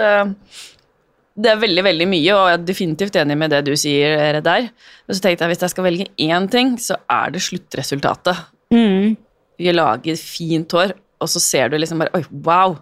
det 1.40 1.48
er 1.54 1.60
veldig, 1.62 1.84
veldig 1.88 2.06
mye, 2.12 2.32
og 2.36 2.48
jeg 2.50 2.58
er 2.58 2.64
definitivt 2.68 3.16
enig 3.22 3.38
med 3.40 3.54
det 3.54 3.62
du 3.70 3.72
sier 3.80 4.18
eh, 4.20 4.40
der. 4.44 4.66
Men 5.08 5.16
så 5.16 5.22
tenkte 5.24 5.46
jeg 5.46 5.54
hvis 5.54 5.62
jeg 5.64 5.72
skal 5.72 5.86
velge 5.86 6.08
én 6.20 6.50
ting, 6.52 6.74
så 6.84 6.98
er 7.16 7.32
det 7.32 7.40
sluttresultatet. 7.46 8.42
Mm. 8.76 9.14
Vi 9.60 9.72
lager 9.72 10.20
fint 10.20 10.76
hår, 10.76 10.92
og 11.24 11.32
så 11.32 11.40
ser 11.44 11.72
du 11.72 11.78
liksom 11.80 12.04
bare 12.04 12.12
Oi, 12.20 12.26
wow! 12.44 12.76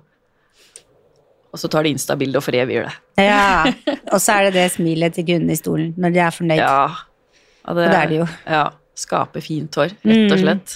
Og 1.57 1.61
så 1.63 1.69
tar 1.73 1.87
de 1.87 1.89
Insta-bilde 1.95 2.37
og 2.37 2.43
foreviger 2.45 2.85
det. 2.85 2.93
ja. 3.25 3.65
Og 4.13 4.21
så 4.21 4.35
er 4.37 4.47
det 4.47 4.53
det 4.59 4.67
smilet 4.75 5.15
til 5.17 5.25
kunden 5.25 5.49
i 5.49 5.57
stolen 5.57 5.89
når 5.97 6.13
de 6.13 6.19
er 6.21 6.35
fornøyd. 6.35 6.59
Ja. 6.61 6.67
ja 6.85 7.71
Og 7.71 7.75
det 7.79 7.87
er 7.89 8.11
det 8.11 8.19
jo. 8.21 8.27
Ja. 8.45 8.61
Skape 8.97 9.41
fint 9.43 9.75
hår, 9.77 9.91
rett 10.05 10.31
og 10.31 10.37
Mm. 10.37 10.43
slett. 10.43 10.75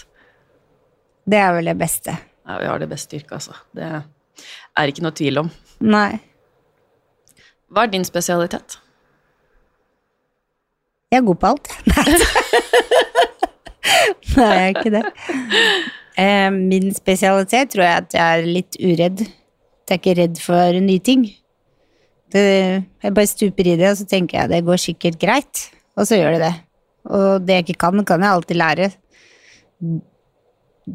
Det 1.32 1.38
er 1.40 1.54
vel 1.56 1.70
det 1.70 1.78
beste. 1.80 2.18
Ja, 2.50 2.58
vi 2.60 2.66
har 2.68 2.82
det 2.82 2.90
beste 2.90 3.16
yrket, 3.20 3.32
altså. 3.38 3.54
Det 3.78 3.86
er 3.86 4.90
ikke 4.92 5.06
noe 5.06 5.16
tvil 5.16 5.38
om. 5.46 5.52
Nei. 5.86 6.20
Hva 7.72 7.86
er 7.86 7.94
din 7.94 8.06
spesialitet? 8.06 8.80
Jeg 11.12 11.22
er 11.22 11.26
god 11.30 11.40
på 11.40 11.48
alt. 11.54 11.72
Nei, 14.36 14.48
jeg 14.48 14.62
er 14.62 14.72
ikke 14.76 14.94
det. 14.98 15.06
Eh, 16.22 16.50
min 16.52 16.90
spesialitet 16.94 17.70
tror 17.72 17.86
jeg 17.88 18.02
at 18.02 18.14
jeg 18.14 18.40
er 18.42 18.44
litt 18.46 18.76
uredd. 18.84 19.22
Jeg 19.90 19.98
er 19.98 20.00
ikke 20.00 20.18
redd 20.22 20.40
for 20.40 20.80
nye 20.80 21.04
ting. 21.04 21.26
Det, 22.32 22.44
jeg 23.04 23.14
bare 23.14 23.28
stuper 23.28 23.68
i 23.68 23.76
det, 23.76 23.90
og 23.90 23.98
så 24.00 24.06
tenker 24.08 24.40
jeg 24.40 24.52
det 24.54 24.64
går 24.64 24.80
sikkert 24.80 25.20
greit. 25.20 25.66
Og 26.00 26.08
så 26.08 26.20
gjør 26.20 26.38
det 26.38 26.42
det. 26.46 26.54
Og 27.12 27.44
det 27.44 27.58
jeg 27.58 27.66
ikke 27.68 27.80
kan, 27.82 28.06
kan 28.08 28.24
jeg 28.24 28.38
alltid 28.38 28.60
lære. 28.62 28.90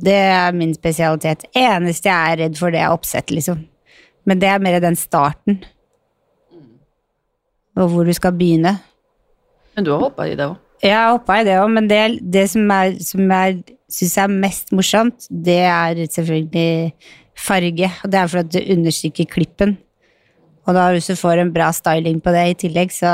Det 0.07 0.17
er 0.17 0.57
min 0.57 0.75
spesialitet. 0.75 1.45
Eneste 1.57 2.09
jeg 2.09 2.33
er 2.33 2.45
redd 2.45 2.59
for, 2.59 2.73
det 2.73 2.81
er 2.81 2.95
oppsett, 2.95 3.31
liksom. 3.35 3.67
Men 4.27 4.41
det 4.41 4.49
er 4.51 4.63
mer 4.63 4.81
den 4.83 4.97
starten. 4.97 5.61
Og 7.77 7.91
hvor 7.93 8.09
du 8.09 8.13
skal 8.17 8.33
begynne. 8.33 8.79
Men 9.77 9.85
du 9.85 9.93
har 9.93 10.07
hoppa 10.07 10.25
i 10.25 10.35
det 10.39 10.47
òg. 10.49 10.57
Jeg 10.83 10.97
har 10.97 11.13
hoppa 11.13 11.41
i 11.41 11.45
det 11.45 11.59
òg, 11.61 11.69
men 11.73 11.89
det, 11.91 12.01
det 12.33 12.47
som, 12.53 12.65
er, 12.73 12.97
som 13.05 13.29
jeg 13.29 13.61
syns 13.93 14.17
er 14.21 14.33
mest 14.33 14.73
morsomt, 14.77 15.29
det 15.31 15.61
er 15.69 16.01
selvfølgelig 16.17 16.93
farge. 17.37 17.91
Og 18.03 18.13
det 18.13 18.21
er 18.21 18.31
for 18.33 18.43
at 18.43 18.53
det 18.53 18.65
understreker 18.73 19.29
klippen. 19.31 19.77
Og 20.67 20.75
da 20.75 20.89
hvis 20.93 21.11
du 21.11 21.15
får 21.19 21.43
en 21.43 21.53
bra 21.55 21.69
styling 21.75 22.19
på 22.23 22.33
det 22.35 22.47
i 22.51 22.59
tillegg, 22.67 22.95
så 22.95 23.13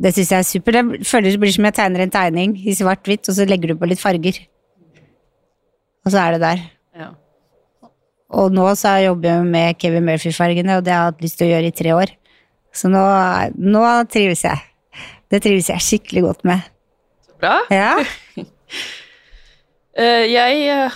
Det 0.00 0.14
syns 0.16 0.30
jeg 0.32 0.38
er 0.38 0.48
supert. 0.48 0.76
Det 0.80 1.04
føles 1.04 1.34
det 1.34 1.40
blir 1.42 1.52
som 1.52 1.66
jeg 1.68 1.74
tegner 1.76 2.00
en 2.00 2.10
tegning 2.10 2.54
i 2.56 2.72
svart-hvitt, 2.72 3.28
og 3.28 3.34
så 3.36 3.44
legger 3.44 3.68
du 3.68 3.76
på 3.76 3.84
litt 3.84 4.00
farger. 4.00 4.38
Og 6.06 6.14
så 6.14 6.22
er 6.22 6.32
det 6.32 6.40
der. 6.40 6.62
Ja. 6.96 7.08
Og 8.32 8.48
nå 8.48 8.64
så 8.80 8.94
jobber 9.04 9.28
jeg 9.28 9.44
med 9.44 9.76
Kevin 9.76 10.06
Murphy-fargene, 10.08 10.78
og 10.78 10.86
det 10.86 10.94
har 10.94 11.02
jeg 11.02 11.12
hatt 11.12 11.20
lyst 11.26 11.36
til 11.36 11.50
å 11.50 11.52
gjøre 11.52 11.68
i 11.68 11.76
tre 11.82 11.92
år. 11.92 12.14
Så 12.72 12.88
nå, 12.88 13.02
nå 13.60 13.84
trives 14.08 14.46
jeg. 14.46 14.64
Det 15.30 15.42
trives 15.44 15.68
jeg 15.68 15.84
skikkelig 15.84 16.24
godt 16.30 16.48
med. 16.48 16.64
Så 17.26 17.36
Bra. 17.44 17.58
Ja. 17.68 17.92
Eh, 20.00 20.30
jeg 20.30 20.60
eh, 20.70 20.94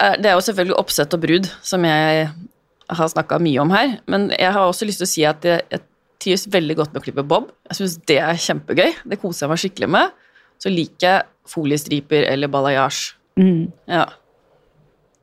Det 0.00 0.30
er 0.30 0.36
jo 0.36 0.44
selvfølgelig 0.46 0.78
oppsett 0.80 1.12
og 1.16 1.20
brud 1.20 1.48
som 1.66 1.84
jeg 1.84 2.28
har 2.90 3.10
snakka 3.12 3.38
mye 3.42 3.60
om 3.62 3.70
her, 3.74 3.98
men 4.10 4.30
jeg 4.32 4.52
har 4.54 4.64
også 4.66 4.88
lyst 4.88 5.02
til 5.02 5.06
å 5.06 5.10
si 5.10 5.24
at 5.28 5.44
jeg, 5.46 5.66
jeg 5.70 5.84
trives 6.20 6.46
veldig 6.52 6.76
godt 6.78 6.94
med 6.94 7.00
å 7.00 7.04
klippe 7.04 7.24
bob. 7.26 7.50
Jeg 7.70 7.78
syns 7.80 7.98
det 8.08 8.18
er 8.22 8.40
kjempegøy. 8.40 8.96
Det 9.12 9.18
koser 9.20 9.46
jeg 9.46 9.52
meg 9.52 9.62
skikkelig 9.62 9.90
med. 9.96 10.16
Så 10.60 10.72
liker 10.72 11.06
jeg 11.06 11.28
foliestriper 11.48 12.26
eller 12.28 12.50
balayage. 12.52 13.14
Mm. 13.40 13.70
Ja. 13.88 14.06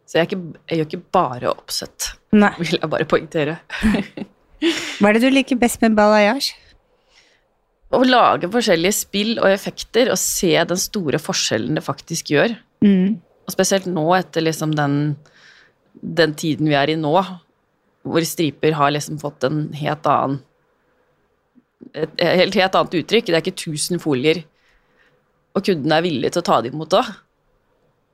Så 0.07 0.17
jeg, 0.17 0.23
er 0.23 0.29
ikke, 0.29 0.61
jeg 0.69 0.79
gjør 0.79 0.87
ikke 0.87 1.03
bare 1.17 1.51
oppsett, 1.51 2.11
Nei. 2.33 2.53
vil 2.61 2.77
jeg 2.79 2.89
bare 2.93 3.07
poengtere. 3.09 3.57
Hva 4.97 5.09
er 5.09 5.17
det 5.17 5.27
du 5.27 5.33
liker 5.35 5.59
best 5.59 5.83
med 5.83 5.97
balayage? 5.97 6.55
Å 7.93 7.99
lage 8.03 8.49
forskjellige 8.51 8.95
spill 8.95 9.35
og 9.37 9.49
effekter 9.51 10.09
og 10.11 10.19
se 10.19 10.51
den 10.55 10.79
store 10.79 11.19
forskjellen 11.21 11.77
det 11.77 11.83
faktisk 11.85 12.33
gjør. 12.33 12.55
Mm. 12.83 13.19
Og 13.47 13.55
spesielt 13.55 13.87
nå, 13.89 14.03
etter 14.17 14.43
liksom 14.43 14.75
den, 14.75 15.15
den 16.01 16.35
tiden 16.39 16.67
vi 16.69 16.75
er 16.77 16.91
i 16.91 16.99
nå, 16.99 17.15
hvor 18.07 18.27
striper 18.27 18.75
har 18.77 18.93
liksom 18.93 19.19
fått 19.21 19.47
en 19.47 19.67
helt 19.75 20.07
annen 20.07 20.41
et 21.93 22.21
helt, 22.21 22.55
helt 22.57 22.75
annet 22.75 22.95
uttrykk. 22.99 23.29
Det 23.29 23.35
er 23.37 23.43
ikke 23.43 23.63
tusen 23.63 24.01
folier, 24.01 24.41
og 25.55 25.65
kunden 25.65 25.93
er 25.93 26.05
villig 26.05 26.33
til 26.33 26.43
å 26.43 26.47
ta 26.47 26.59
det 26.61 26.73
imot 26.73 26.95
òg. 26.97 27.11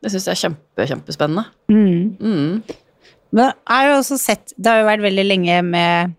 Det 0.03 0.11
syns 0.11 0.27
jeg 0.27 0.35
er 0.35 0.41
kjempe, 0.41 0.87
kjempespennende. 0.89 1.45
Mm. 1.71 2.17
Mm. 2.19 3.13
Men 3.33 3.49
jeg 3.49 3.71
har 3.71 3.87
jo 3.87 3.93
også 4.01 4.17
sett 4.21 4.51
Det 4.53 4.69
har 4.69 4.81
jo 4.81 4.89
vært 4.89 5.05
veldig 5.07 5.23
lenge 5.25 5.61
med 5.65 6.13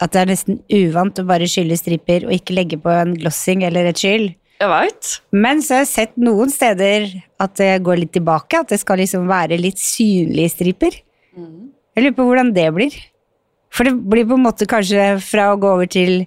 at 0.00 0.12
det 0.12 0.20
er 0.20 0.30
nesten 0.30 0.58
uvant 0.72 1.18
å 1.20 1.26
bare 1.28 1.48
skylle 1.48 1.76
striper 1.76 2.24
og 2.26 2.32
ikke 2.34 2.56
legge 2.56 2.78
på 2.80 2.92
en 2.92 3.12
glossing 3.20 3.62
eller 3.68 3.90
et 3.90 4.00
skyll. 4.00 4.30
Jeg 4.60 4.68
veit. 4.68 5.12
Men 5.32 5.62
så 5.64 5.78
har 5.78 5.86
jeg 5.86 5.92
sett 5.94 6.18
noen 6.20 6.50
steder 6.52 7.06
at 7.40 7.54
det 7.56 7.70
går 7.86 8.02
litt 8.02 8.12
tilbake, 8.12 8.60
at 8.60 8.68
det 8.68 8.80
skal 8.82 9.00
liksom 9.00 9.30
være 9.30 9.56
litt 9.60 9.80
synlige 9.80 10.52
striper. 10.52 10.98
Jeg 11.96 12.04
lurer 12.04 12.16
på 12.18 12.26
hvordan 12.28 12.52
det 12.56 12.66
blir. 12.76 12.98
For 13.72 13.86
det 13.86 13.94
blir 13.94 14.26
på 14.28 14.36
en 14.36 14.44
måte 14.44 14.68
kanskje 14.68 15.14
fra 15.24 15.52
å 15.52 15.58
gå 15.60 15.70
over 15.78 15.88
til 15.90 16.26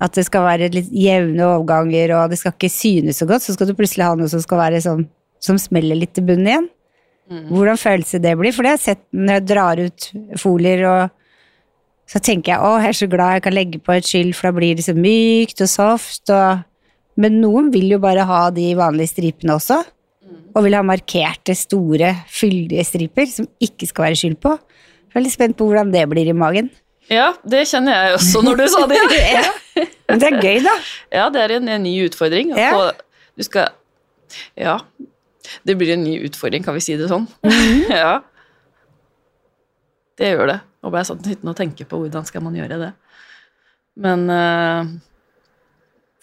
at 0.00 0.14
det 0.16 0.26
skal 0.28 0.44
være 0.44 0.70
litt 0.72 0.88
jevne 0.92 1.44
overganger, 1.50 2.12
og 2.16 2.32
det 2.32 2.38
skal 2.40 2.54
ikke 2.54 2.72
synes 2.72 3.20
så 3.20 3.28
godt, 3.28 3.44
så 3.44 3.56
skal 3.56 3.68
du 3.70 3.76
plutselig 3.76 4.04
ha 4.04 4.16
noe 4.16 4.28
som 4.28 4.42
skal 4.44 4.60
være 4.60 4.80
sånn, 4.84 5.06
som 5.40 5.58
smeller 5.60 5.98
litt 5.98 6.12
til 6.16 6.26
bunnen 6.28 6.50
igjen. 6.50 6.68
Hvordan 7.50 7.80
følelse 7.80 8.20
det 8.22 8.36
blir, 8.38 8.54
for 8.54 8.62
det 8.62 8.70
har 8.70 8.76
jeg 8.78 8.84
sett 8.84 9.04
når 9.16 9.38
jeg 9.38 9.46
drar 9.50 9.80
ut 9.82 10.08
folier, 10.38 10.84
og 10.86 11.08
så 12.06 12.20
tenker 12.22 12.52
jeg, 12.52 12.60
å, 12.62 12.76
jeg 12.78 12.92
er 12.92 12.98
så 13.00 13.08
glad 13.10 13.32
jeg 13.34 13.44
kan 13.48 13.56
legge 13.56 13.80
på 13.82 13.96
et 13.96 14.06
skyld, 14.06 14.32
for 14.36 14.48
da 14.48 14.58
blir 14.60 14.78
det 14.78 14.86
så 14.86 14.94
mykt 14.96 15.64
og 15.64 15.70
soft, 15.72 16.24
og... 16.30 16.64
Men 17.20 17.38
noen 17.40 17.70
vil 17.72 17.88
jo 17.94 17.98
bare 18.02 18.26
ha 18.28 18.46
de 18.54 18.70
vanlige 18.76 19.14
stripene 19.14 19.56
også, 19.56 19.80
og 20.56 20.64
vil 20.64 20.76
ha 20.76 20.82
markerte, 20.84 21.54
store, 21.56 22.12
fyldige 22.32 22.84
striper 22.88 23.28
som 23.30 23.48
ikke 23.62 23.88
skal 23.88 24.08
være 24.08 24.18
skyld 24.20 24.38
på. 24.44 24.54
Jeg 25.12 25.20
er 25.20 25.24
litt 25.24 25.34
spent 25.36 25.56
på 25.56 25.68
hvordan 25.68 25.92
det 25.94 26.04
blir 26.10 26.28
i 26.28 26.36
magen. 26.36 26.70
Ja, 27.12 27.30
det 27.46 27.66
kjenner 27.70 27.94
jeg 27.94 28.16
også 28.16 28.42
når 28.44 28.62
du 28.62 28.68
sa 28.72 28.84
det. 28.90 29.00
Ja. 29.36 29.44
Men 30.08 30.20
det 30.22 30.28
er 30.30 30.36
gøy, 30.40 30.60
da. 30.64 30.72
Ja, 31.12 31.26
det 31.34 31.40
er 31.42 31.52
en, 31.58 31.68
en 31.68 31.82
ny 31.84 31.92
utfordring. 32.06 32.52
Ja. 32.56 32.70
På, 32.72 33.18
Du 33.36 33.44
skal 33.44 33.72
Ja. 34.56 34.78
Det 35.66 35.76
blir 35.78 35.92
en 35.94 36.02
ny 36.02 36.16
utfordring, 36.26 36.64
kan 36.64 36.74
vi 36.74 36.82
si 36.82 36.96
det 36.98 37.08
sånn? 37.10 37.26
ja. 37.92 38.20
Det 40.18 40.32
gjør 40.32 40.50
det. 40.50 40.56
Nå 40.82 40.90
ble 40.90 41.02
jeg 41.02 41.10
sånn 41.10 41.20
sittende 41.26 41.52
og 41.52 41.58
tenke 41.58 41.86
på 41.88 42.00
hvordan 42.00 42.26
skal 42.26 42.42
man 42.46 42.56
gjøre 42.56 42.78
det. 42.80 42.92
Men 44.02 44.24
eh, 44.32 44.94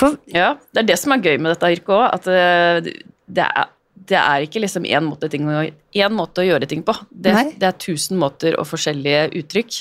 For, 0.02 0.18
ja, 0.34 0.56
det 0.74 0.84
er 0.84 0.90
det 0.90 0.98
som 1.00 1.14
er 1.16 1.22
gøy 1.24 1.38
med 1.38 1.54
dette 1.54 1.70
yrket 1.76 1.94
òg, 1.94 2.06
at 2.10 2.30
eh, 2.32 2.92
det 3.34 3.46
er, 3.46 3.70
det 4.10 4.18
er 4.20 4.46
ikke 4.46 4.64
liksom 4.64 4.88
én 4.90 5.06
måte, 5.06 5.30
måte 6.12 6.44
å 6.44 6.48
gjøre 6.48 6.70
ting 6.70 6.82
på. 6.86 6.96
Det, 7.12 7.36
det 7.62 7.70
er 7.70 7.78
tusen 7.80 8.20
måter 8.22 8.58
og 8.60 8.68
forskjellige 8.68 9.30
uttrykk. 9.40 9.78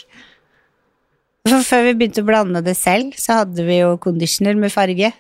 for 1.49 1.65
før 1.67 1.89
vi 1.89 1.95
begynte 1.99 2.23
å 2.23 2.29
blande 2.29 2.63
det 2.63 2.77
selv, 2.79 3.17
så 3.19 3.43
hadde 3.43 3.65
vi 3.67 3.81
jo 3.81 3.97
conditioner 4.03 4.59
med 4.59 4.75
farge. 4.75 5.11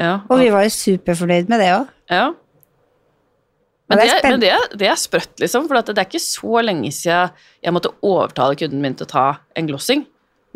Ja, 0.00 0.14
Og 0.30 0.40
vi 0.40 0.48
var 0.54 0.64
jo 0.64 0.72
superfornøyd 0.72 1.50
med 1.52 1.60
det 1.60 1.68
òg. 1.74 1.90
Ja. 2.10 2.30
Men 3.92 4.00
det, 4.00 4.06
er 4.08 4.24
men 4.24 4.40
det, 4.40 4.52
det 4.80 4.88
er 4.88 4.96
sprøtt, 4.96 5.34
liksom. 5.42 5.66
For 5.68 5.76
det 5.84 5.98
er 5.98 6.08
ikke 6.08 6.22
så 6.22 6.62
lenge 6.64 6.88
siden 6.96 7.34
jeg 7.60 7.74
måtte 7.76 7.92
overtale 8.00 8.56
kunden 8.56 8.80
min 8.80 8.96
til 8.96 9.04
å 9.04 9.10
ta 9.10 9.26
en 9.58 9.68
glossing. 9.68 10.06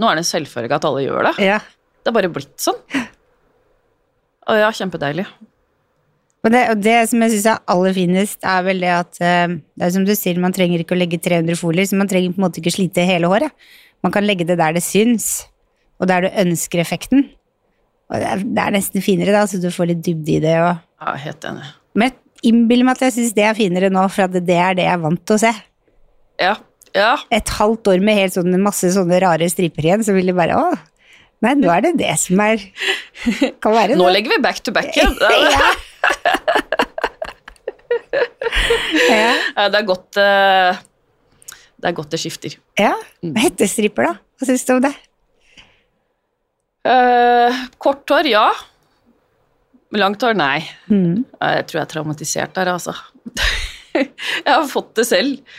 Nå 0.00 0.08
er 0.08 0.16
det 0.16 0.24
en 0.24 0.30
selvfølge 0.30 0.78
at 0.78 0.86
alle 0.88 1.04
gjør 1.04 1.28
det. 1.28 1.34
Ja. 1.44 1.58
Det 2.00 2.12
er 2.12 2.16
bare 2.16 2.32
blitt 2.32 2.56
sånn. 2.62 2.78
Og 4.46 4.58
ja, 4.60 4.70
kjempedeilig. 4.74 5.26
Og 6.46 6.52
det, 6.54 6.60
og 6.70 6.78
det 6.78 6.98
som 7.10 7.22
jeg 7.24 7.32
syns 7.32 7.48
er 7.50 7.62
aller 7.72 7.94
finest, 7.96 8.38
er 8.46 8.62
vel 8.62 8.84
det 8.84 8.92
at 8.94 9.18
eh, 9.24 9.56
Det 9.74 9.82
er 9.82 9.94
som 9.96 10.04
du 10.06 10.12
sier, 10.14 10.38
man 10.38 10.54
trenger 10.54 10.82
ikke 10.82 10.94
å 10.94 11.00
legge 11.00 11.18
300 11.22 11.58
folier, 11.58 11.88
så 11.88 11.98
man 11.98 12.10
trenger 12.10 12.34
på 12.34 12.38
en 12.38 12.46
måte 12.46 12.62
ikke 12.62 12.74
slite 12.76 13.06
hele 13.08 13.30
håret. 13.32 13.50
Man 14.06 14.14
kan 14.14 14.26
legge 14.26 14.46
det 14.46 14.58
der 14.60 14.76
det 14.76 14.84
syns, 14.86 15.48
og 15.98 16.06
der 16.10 16.26
du 16.26 16.38
ønsker 16.44 16.82
effekten. 16.82 17.26
Og 18.06 18.22
det 18.22 18.28
er, 18.30 18.44
det 18.46 18.62
er 18.62 18.76
nesten 18.76 19.02
finere, 19.02 19.34
da, 19.34 19.42
så 19.50 19.58
du 19.58 19.66
får 19.74 19.90
litt 19.90 20.04
dybde 20.06 20.36
i 20.36 20.42
det. 20.44 20.54
Og... 20.62 20.78
Ja, 21.02 21.16
helt 21.24 21.48
enig. 21.50 21.66
Men 21.98 22.12
jeg 22.12 22.52
innbiller 22.52 22.86
meg 22.86 23.00
at 23.00 23.08
jeg 23.08 23.16
syns 23.16 23.34
det 23.34 23.46
er 23.48 23.58
finere 23.58 23.90
nå, 23.90 24.04
for 24.12 24.28
at 24.28 24.36
det 24.36 24.60
er 24.60 24.78
det 24.78 24.86
jeg 24.86 24.94
er 24.94 25.02
vant 25.02 25.22
til 25.26 25.38
å 25.38 25.42
se. 25.42 25.52
Ja. 26.42 26.52
ja. 26.94 27.12
Et 27.34 27.54
halvt 27.58 27.90
år 27.90 28.04
med 28.06 28.20
helt 28.20 28.36
sånne, 28.36 28.60
masse 28.62 28.92
sånne 28.94 29.18
rare 29.24 29.48
striper 29.50 29.88
igjen, 29.88 30.06
så 30.06 30.14
vil 30.14 30.30
de 30.30 30.36
bare 30.36 30.60
Å, 30.60 30.76
nei, 31.44 31.54
nå 31.60 31.68
er 31.72 31.84
det 31.88 31.96
det 32.00 32.14
som 32.22 32.40
er 32.40 32.62
Kan 33.62 33.74
være 33.74 33.92
det. 33.92 33.98
Nå 34.00 34.08
legger 34.12 34.36
vi 34.36 34.42
back 34.44 34.62
to 34.64 34.72
back 34.74 34.94
igjen. 34.96 35.16
Ja. 35.20 35.72
ja. 39.10 39.32
Ja, 39.56 39.66
Det 39.68 39.80
er 39.80 39.88
godt 39.88 40.20
eh, 40.20 40.78
Det 41.76 41.90
er 41.90 41.96
godt 41.96 42.14
det 42.14 42.20
skifter. 42.22 42.56
Ja, 42.78 42.94
hettestriper 43.42 44.10
da. 44.10 44.14
Hva 44.36 44.48
synes 44.48 44.64
du 44.68 44.72
om 44.76 44.82
det? 44.84 44.94
Uh, 46.86 47.64
kort 47.82 48.06
hår, 48.12 48.28
ja. 48.30 48.46
Langt 49.96 50.22
hår, 50.22 50.36
nei. 50.38 50.60
Mm. 50.86 51.24
Jeg 51.26 51.66
tror 51.66 51.80
jeg 51.80 51.84
er 51.84 51.90
traumatisert 51.90 52.54
der, 52.54 52.70
altså. 52.70 52.94
jeg 53.96 54.52
har 54.52 54.68
fått 54.70 54.92
det 54.98 55.06
selv. 55.08 55.56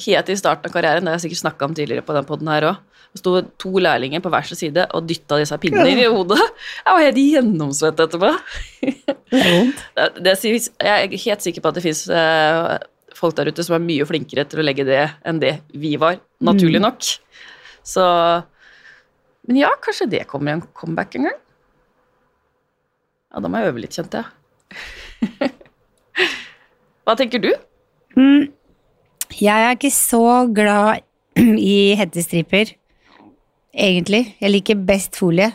Helt 0.00 0.32
i 0.32 0.38
starten 0.40 0.70
av 0.70 0.74
karrieren, 0.74 1.04
det 1.04 1.12
har 1.12 1.18
jeg 1.18 1.28
sikkert 1.28 1.42
snakka 1.42 1.68
om 1.68 1.76
tidligere 1.76 2.06
på 2.06 2.16
den 2.16 2.28
podden 2.28 2.50
her 2.52 2.68
òg. 2.70 2.80
Det 3.10 3.18
sto 3.18 3.32
to 3.58 3.72
lærlinger 3.82 4.22
på 4.22 4.30
hver 4.30 4.46
sin 4.46 4.58
side 4.58 4.84
og 4.94 5.08
dytta 5.08 5.40
disse 5.40 5.56
pinnene 5.58 5.96
i 5.98 6.06
hodet. 6.06 6.38
Jeg 6.38 6.94
var 6.94 7.06
helt 7.08 7.18
gjennomsvett 7.18 8.04
etterpå. 8.06 8.30
Det. 8.80 8.94
Det, 9.30 10.06
det, 10.26 10.32
jeg 10.42 10.90
er 10.90 11.12
helt 11.22 11.44
sikker 11.44 11.62
på 11.62 11.70
at 11.70 11.76
det 11.76 11.82
fins 11.84 12.00
folk 13.14 13.36
der 13.38 13.50
ute 13.50 13.64
som 13.66 13.76
er 13.76 13.84
mye 13.84 14.06
flinkere 14.08 14.46
til 14.48 14.62
å 14.62 14.64
legge 14.64 14.86
det 14.88 15.02
enn 15.28 15.40
det 15.42 15.52
vi 15.70 15.92
var, 16.00 16.18
naturlig 16.42 16.80
nok. 16.82 17.06
Så 17.86 18.04
Men 19.48 19.60
ja, 19.62 19.70
kanskje 19.82 20.08
det 20.10 20.26
kommer 20.30 20.56
en 20.56 20.64
comeback 20.76 21.14
en 21.16 21.30
gang. 21.30 21.38
Ja, 23.30 23.40
da 23.40 23.48
må 23.50 23.60
jeg 23.60 23.70
øve 23.70 23.82
litt, 23.82 23.94
kjente 23.94 24.20
jeg. 24.20 25.50
Hva 27.06 27.14
tenker 27.18 27.42
du? 27.42 27.50
Mm. 28.18 28.50
Jeg 29.38 29.66
er 29.66 29.76
ikke 29.76 29.92
så 29.94 30.22
glad 30.54 31.06
i 31.40 31.94
hettestriper, 31.98 32.74
egentlig. 33.74 34.36
Jeg 34.40 34.50
liker 34.54 34.80
best 34.86 35.16
folie. 35.18 35.50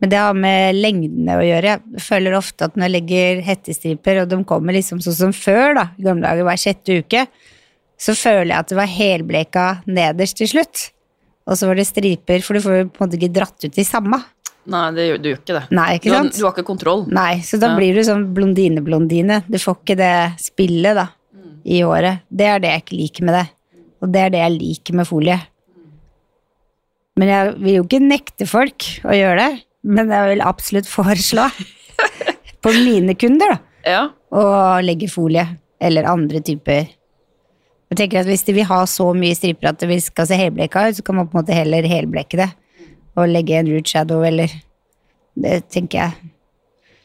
Men 0.00 0.08
det 0.08 0.16
har 0.16 0.32
med 0.36 0.78
lengdene 0.80 1.34
å 1.36 1.42
gjøre. 1.44 1.74
Jeg 1.92 2.00
føler 2.06 2.36
ofte 2.38 2.64
at 2.70 2.76
når 2.76 2.86
jeg 2.88 2.94
legger 2.94 3.40
hettestriper, 3.44 4.22
og 4.22 4.30
de 4.30 4.38
kommer 4.48 4.72
liksom 4.72 5.02
sånn 5.04 5.16
som 5.18 5.34
før, 5.36 5.74
da, 5.76 5.84
i 6.00 6.06
gamle 6.06 6.24
dager 6.24 6.46
hver 6.48 6.60
sjette 6.62 6.96
uke, 7.02 7.26
så 8.00 8.14
føler 8.16 8.54
jeg 8.54 8.62
at 8.62 8.70
det 8.72 8.78
var 8.78 8.88
helbleka 8.88 9.66
nederst 9.92 10.38
til 10.40 10.48
slutt. 10.48 10.86
Og 11.50 11.58
så 11.60 11.68
var 11.68 11.76
det 11.76 11.84
striper, 11.88 12.40
for 12.46 12.56
du 12.56 12.64
får 12.64 12.78
jo 12.78 12.86
på 12.94 13.02
en 13.02 13.08
måte 13.10 13.18
ikke 13.20 13.32
dratt 13.36 13.66
ut 13.66 13.76
de 13.76 13.84
samme. 13.84 14.22
Nei, 14.70 14.82
det, 14.96 15.06
du 15.20 15.28
gjør 15.32 15.38
ikke 15.42 15.56
det. 15.58 15.62
Nei, 15.74 15.86
ikke 15.98 16.08
du, 16.08 16.14
har, 16.16 16.26
du 16.32 16.42
har 16.46 16.52
ikke 16.54 16.66
kontroll. 16.68 17.04
Nei, 17.12 17.40
så 17.44 17.58
da 17.60 17.72
Ja. 17.72 17.76
blir 17.76 17.96
du 17.96 18.00
sånn 18.06 18.26
blondine-blondine. 18.36 19.42
Du 19.52 19.58
får 19.60 19.80
ikke 19.82 19.96
det 20.00 20.12
spillet, 20.40 20.96
da, 20.96 21.08
i 21.64 21.80
håret. 21.84 22.22
Det 22.32 22.46
er 22.48 22.60
det 22.62 22.72
jeg 22.72 22.84
ikke 22.86 22.98
liker 23.02 23.28
med 23.28 23.36
det. 23.36 23.46
Og 24.00 24.12
det 24.14 24.20
er 24.24 24.30
det 24.32 24.40
jeg 24.46 24.56
liker 24.56 24.96
med 25.00 25.08
folie. 25.08 25.38
Men 27.20 27.28
jeg 27.28 27.56
vil 27.60 27.74
jo 27.74 27.82
ikke 27.84 28.00
nekte 28.00 28.46
folk 28.48 28.86
å 29.04 29.16
gjøre 29.16 29.42
det. 29.42 29.64
Men 29.90 30.12
jeg 30.12 30.32
vil 30.32 30.44
absolutt 30.44 30.88
foreslå 30.88 31.46
på 32.64 32.72
mine 32.84 33.16
kunder 33.20 33.54
da, 33.54 33.58
Ja, 33.88 34.00
å 34.32 34.42
legge 34.84 35.08
folie 35.08 35.46
eller 35.80 36.08
andre 36.08 36.42
typer. 36.44 36.88
Jeg 37.90 37.98
tenker 37.98 38.20
at 38.20 38.28
Hvis 38.28 38.44
de 38.46 38.54
vil 38.54 38.68
ha 38.68 38.82
så 38.86 39.08
mye 39.16 39.34
striper 39.34 39.72
at 39.72 39.80
det 39.82 39.98
skal 40.04 40.28
se 40.30 40.38
helblekka 40.38 40.88
ut, 40.88 40.98
så 41.00 41.04
kan 41.06 41.16
man 41.18 41.28
på 41.28 41.36
en 41.36 41.42
måte 41.42 41.56
heller 41.56 41.88
helblekke 41.88 42.38
det. 42.38 42.50
Og 43.18 43.32
legge 43.32 43.56
en 43.58 43.70
root 43.72 43.88
shadow 43.88 44.22
eller 44.24 44.52
Det 45.40 45.62
tenker 45.72 45.98
jeg. 46.04 46.30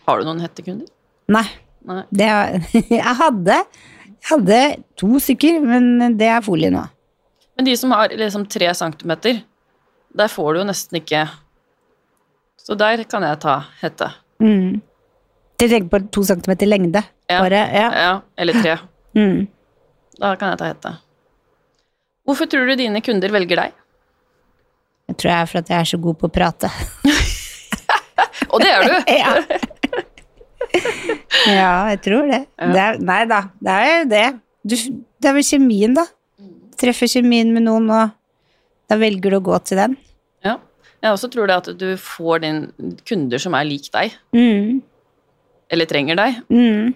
Har 0.06 0.20
du 0.20 0.28
noen 0.28 0.44
hettekunder? 0.44 0.88
Nei. 1.32 1.46
Nei. 1.86 2.04
Det 2.12 2.28
jeg 3.00 3.16
hadde 3.22 3.58
Jeg 3.62 4.30
hadde 4.30 4.62
to 5.00 5.20
stykker, 5.22 5.60
men 5.64 6.18
det 6.20 6.30
er 6.34 6.46
folie 6.46 6.72
nå. 6.74 6.84
Men 7.56 7.68
de 7.70 7.76
som 7.80 7.94
har 7.96 8.12
liksom 8.12 8.46
tre 8.52 8.72
centimeter, 8.76 9.40
der 10.16 10.32
får 10.32 10.54
du 10.54 10.62
jo 10.62 10.68
nesten 10.70 11.00
ikke 11.02 11.26
Så 12.66 12.76
der 12.80 13.04
kan 13.06 13.22
jeg 13.22 13.40
ta 13.44 13.60
hette. 13.82 14.08
Mm. 14.42 14.82
Du 15.60 15.66
tenker 15.68 15.90
på 15.92 16.00
to 16.12 16.24
centimeter 16.26 16.68
lengde? 16.68 17.04
Ja. 17.30 17.40
Bare, 17.44 17.62
ja. 17.72 17.90
Ja, 17.94 18.14
eller 18.42 18.58
tre. 18.58 18.78
Mm. 19.16 19.46
Da 20.18 20.34
kan 20.40 20.54
jeg 20.54 20.60
ta 20.62 20.70
hette. 20.72 20.94
Hvorfor 22.26 22.50
tror 22.50 22.66
du 22.66 22.80
dine 22.80 23.04
kunder 23.06 23.30
velger 23.32 23.62
deg? 23.62 23.76
Jeg 25.06 25.20
tror 25.22 25.32
jeg 25.32 25.42
er 25.44 25.52
for 25.52 25.62
at 25.62 25.70
jeg 25.70 25.78
er 25.78 25.90
så 25.92 26.00
god 26.02 26.18
på 26.18 26.30
å 26.30 26.34
prate. 26.34 26.72
Og 28.56 28.64
det 28.64 28.72
er 28.72 28.88
du! 28.88 28.96
Ja, 29.22 29.34
ja 31.60 31.72
jeg 31.94 32.02
tror 32.04 32.26
det. 32.32 32.42
det 32.58 32.82
er, 32.82 32.98
nei 33.00 33.22
da, 33.30 33.44
det 33.62 33.76
er 33.76 33.92
jo 33.92 34.06
det. 34.12 34.26
Du, 34.66 34.76
det 35.22 35.30
er 35.30 35.36
vel 35.38 35.46
kjemien, 35.46 35.94
da. 35.96 36.08
Treffer 36.82 37.12
kjemien 37.12 37.54
med 37.56 37.68
noen, 37.68 37.88
og 37.94 38.16
da 38.90 38.98
velger 39.02 39.32
du 39.34 39.38
å 39.40 39.44
gå 39.44 39.58
til 39.66 39.78
den. 39.82 39.96
Ja. 40.46 40.58
Jeg 41.04 41.14
også 41.14 41.30
tror 41.34 41.48
det 41.50 41.56
at 41.62 41.70
du 41.78 41.88
får 42.02 42.42
din 42.46 42.60
kunder 43.06 43.42
som 43.42 43.54
er 43.58 43.66
lik 43.68 43.90
deg, 43.94 44.14
Mm. 44.34 44.82
eller 45.70 45.86
trenger 45.90 46.16
deg. 46.16 46.40
Mm. 46.50 46.94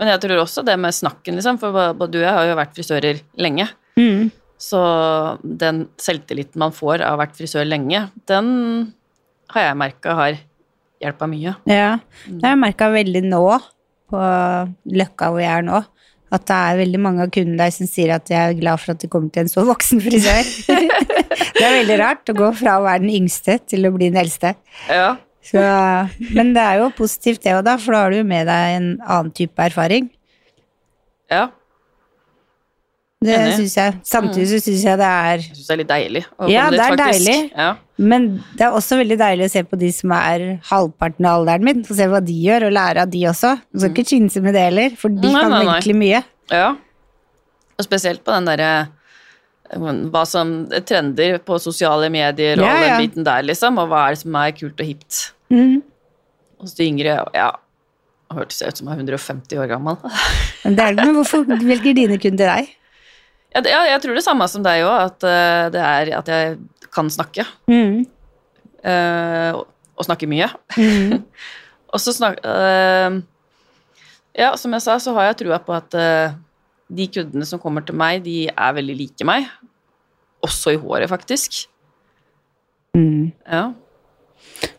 Men 0.00 0.08
jeg 0.08 0.20
tror 0.22 0.40
også 0.42 0.64
det 0.64 0.78
med 0.80 0.92
snakken, 0.96 1.36
liksom, 1.36 1.58
for 1.60 1.72
både 1.94 2.10
du 2.12 2.18
og 2.20 2.24
jeg 2.24 2.32
har 2.36 2.46
jo 2.48 2.56
vært 2.56 2.74
frisører 2.76 3.20
lenge. 3.36 3.68
Mm. 4.00 4.30
Så 4.60 4.80
den 5.44 5.86
selvtilliten 6.00 6.56
man 6.60 6.72
får 6.72 7.00
av 7.00 7.14
å 7.14 7.16
ha 7.16 7.20
vært 7.26 7.36
frisør 7.36 7.64
lenge, 7.68 8.10
den 8.28 8.92
har 9.52 9.62
jeg 9.70 9.76
merka 9.80 10.14
har 10.14 10.38
hjelpa 11.00 11.28
mye. 11.28 11.54
Ja, 11.68 11.98
det 12.26 12.42
har 12.44 12.54
jeg 12.56 12.60
merka 12.60 12.90
veldig 12.92 13.22
nå, 13.28 13.44
på 14.10 14.20
Løkka 14.90 15.30
hvor 15.32 15.40
jeg 15.40 15.52
er 15.52 15.62
nå, 15.64 15.80
at 16.30 16.44
det 16.46 16.56
er 16.56 16.78
veldig 16.78 17.00
mange 17.02 17.24
av 17.24 17.32
kundene 17.34 17.58
der 17.58 17.72
som 17.74 17.88
sier 17.90 18.12
at 18.14 18.28
de 18.28 18.36
er 18.38 18.54
glad 18.58 18.78
for 18.82 18.94
at 18.94 19.02
de 19.02 19.10
kommer 19.10 19.32
til 19.34 19.44
en 19.44 19.50
så 19.50 19.64
voksen 19.66 20.02
frisør. 20.04 20.50
det 21.58 21.64
er 21.66 21.78
veldig 21.80 21.98
rart 22.00 22.30
å 22.30 22.36
gå 22.38 22.52
fra 22.60 22.78
å 22.78 22.84
være 22.86 23.02
den 23.02 23.16
yngste 23.18 23.58
til 23.66 23.88
å 23.88 23.92
bli 23.96 24.12
den 24.12 24.20
eldste. 24.22 24.54
Ja, 24.86 25.16
Så, 25.42 25.62
men 26.36 26.52
det 26.54 26.62
er 26.62 26.82
jo 26.82 26.90
positivt 26.94 27.42
det 27.46 27.56
òg, 27.56 27.64
da, 27.66 27.78
for 27.80 27.96
da 27.96 28.04
har 28.04 28.14
du 28.14 28.20
jo 28.20 28.28
med 28.28 28.46
deg 28.50 28.76
en 28.76 28.90
annen 29.00 29.32
type 29.34 29.64
erfaring. 29.64 30.10
Ja, 31.30 31.48
Det 33.20 33.36
syns 33.58 33.74
jeg. 33.76 33.96
Samtidig 34.08 34.46
så 34.48 34.58
syns 34.64 34.82
jeg 34.86 34.96
det 34.96 35.06
er 35.06 35.40
jeg 35.42 35.50
syns 35.50 35.66
det 35.66 35.74
er 35.74 35.80
litt 35.82 35.88
deilig. 35.90 36.22
Ja, 36.48 36.62
det 36.72 36.78
er 36.80 36.94
faktisk. 36.94 37.26
deilig. 37.26 37.50
Ja. 37.52 37.70
Men 38.00 38.28
det 38.56 38.64
er 38.64 38.76
også 38.78 38.96
veldig 38.96 39.18
deilig 39.20 39.44
å 39.44 39.52
se 39.52 39.62
på 39.68 39.78
de 39.82 39.90
som 39.92 40.14
er 40.16 40.44
halvparten 40.70 41.26
av 41.28 41.42
alderen 41.42 41.66
min, 41.68 41.82
og 41.84 41.98
se 41.98 42.06
hva 42.08 42.22
de 42.24 42.36
gjør, 42.46 42.64
og 42.70 42.72
lære 42.78 43.04
av 43.04 43.12
de 43.12 43.26
også. 43.28 43.50
Du 43.74 43.82
skal 43.82 43.92
ikke 43.92 44.06
kinse 44.14 44.40
med 44.40 44.56
det 44.56 44.62
heller, 44.70 44.96
for 44.96 45.12
de 45.12 45.28
Nei, 45.28 45.34
kan 45.36 45.52
nei, 45.52 45.58
nei. 45.66 45.74
virkelig 45.74 45.98
mye. 46.00 46.22
ja. 46.54 46.70
Og 47.80 47.84
spesielt 47.86 48.20
på 48.24 48.32
den 48.34 48.44
derre 48.48 48.70
hva 50.12 50.24
som 50.28 50.50
trender 50.88 51.38
på 51.46 51.56
sosiale 51.62 52.08
medier 52.12 52.58
og 52.60 52.64
Ja, 52.66 52.74
den 52.88 53.04
biten 53.04 53.24
der, 53.24 53.44
liksom, 53.46 53.78
og 53.80 53.88
hva 53.92 54.02
er 54.08 54.16
det 54.16 54.20
som 54.24 54.34
er 54.40 54.50
kult 54.56 54.80
og 54.82 54.88
hipt. 54.88 55.20
Mm. 55.52 55.78
Hos 56.60 56.74
de 56.76 56.88
yngre, 56.88 57.14
ja 57.36 57.50
Hørtes 58.30 58.60
ut 58.62 58.76
som 58.78 58.86
jeg 58.90 58.98
er 59.00 59.06
150 59.06 59.58
år 59.58 59.70
gammel. 59.72 59.96
Men, 60.64 60.74
det 60.76 60.84
er, 60.84 60.98
men 61.00 61.16
hvorfor 61.16 61.46
velger 61.50 61.96
dine 61.96 62.18
kunder 62.22 62.52
deg? 62.56 62.68
Ja, 63.54 63.60
det, 63.64 63.70
ja, 63.72 63.80
jeg 63.90 64.02
tror 64.04 64.14
det 64.14 64.22
samme 64.26 64.46
som 64.50 64.62
deg 64.62 64.84
òg, 64.86 64.96
at 65.08 65.24
uh, 65.26 65.64
det 65.74 65.80
er 65.82 66.12
at 66.20 66.28
jeg 66.30 66.58
kan 66.94 67.10
snakke. 67.10 67.44
Mm. 67.70 68.04
Uh, 68.84 69.50
og- 69.60 69.66
og 70.00 70.06
snakke 70.06 70.24
mye. 70.30 70.46
Mm. 70.78 71.18
Og 71.92 72.00
så 72.00 72.14
snak... 72.16 72.38
Uh, 72.46 73.18
ja, 74.38 74.52
som 74.56 74.72
jeg 74.72 74.80
sa, 74.86 74.94
så 75.02 75.12
har 75.12 75.26
jeg 75.26 75.40
trua 75.42 75.58
på 75.60 75.74
at 75.74 75.92
de 76.88 77.06
kundene 77.12 77.44
som 77.44 77.60
kommer 77.60 77.82
til 77.84 77.98
meg, 77.98 78.22
de 78.24 78.46
er 78.48 78.76
veldig 78.78 78.94
like 78.96 79.26
meg. 79.28 79.48
Også 80.46 80.72
i 80.72 80.78
håret, 80.80 81.10
faktisk. 81.10 81.66
Mm. 82.96 83.32
Ja. 83.44 83.66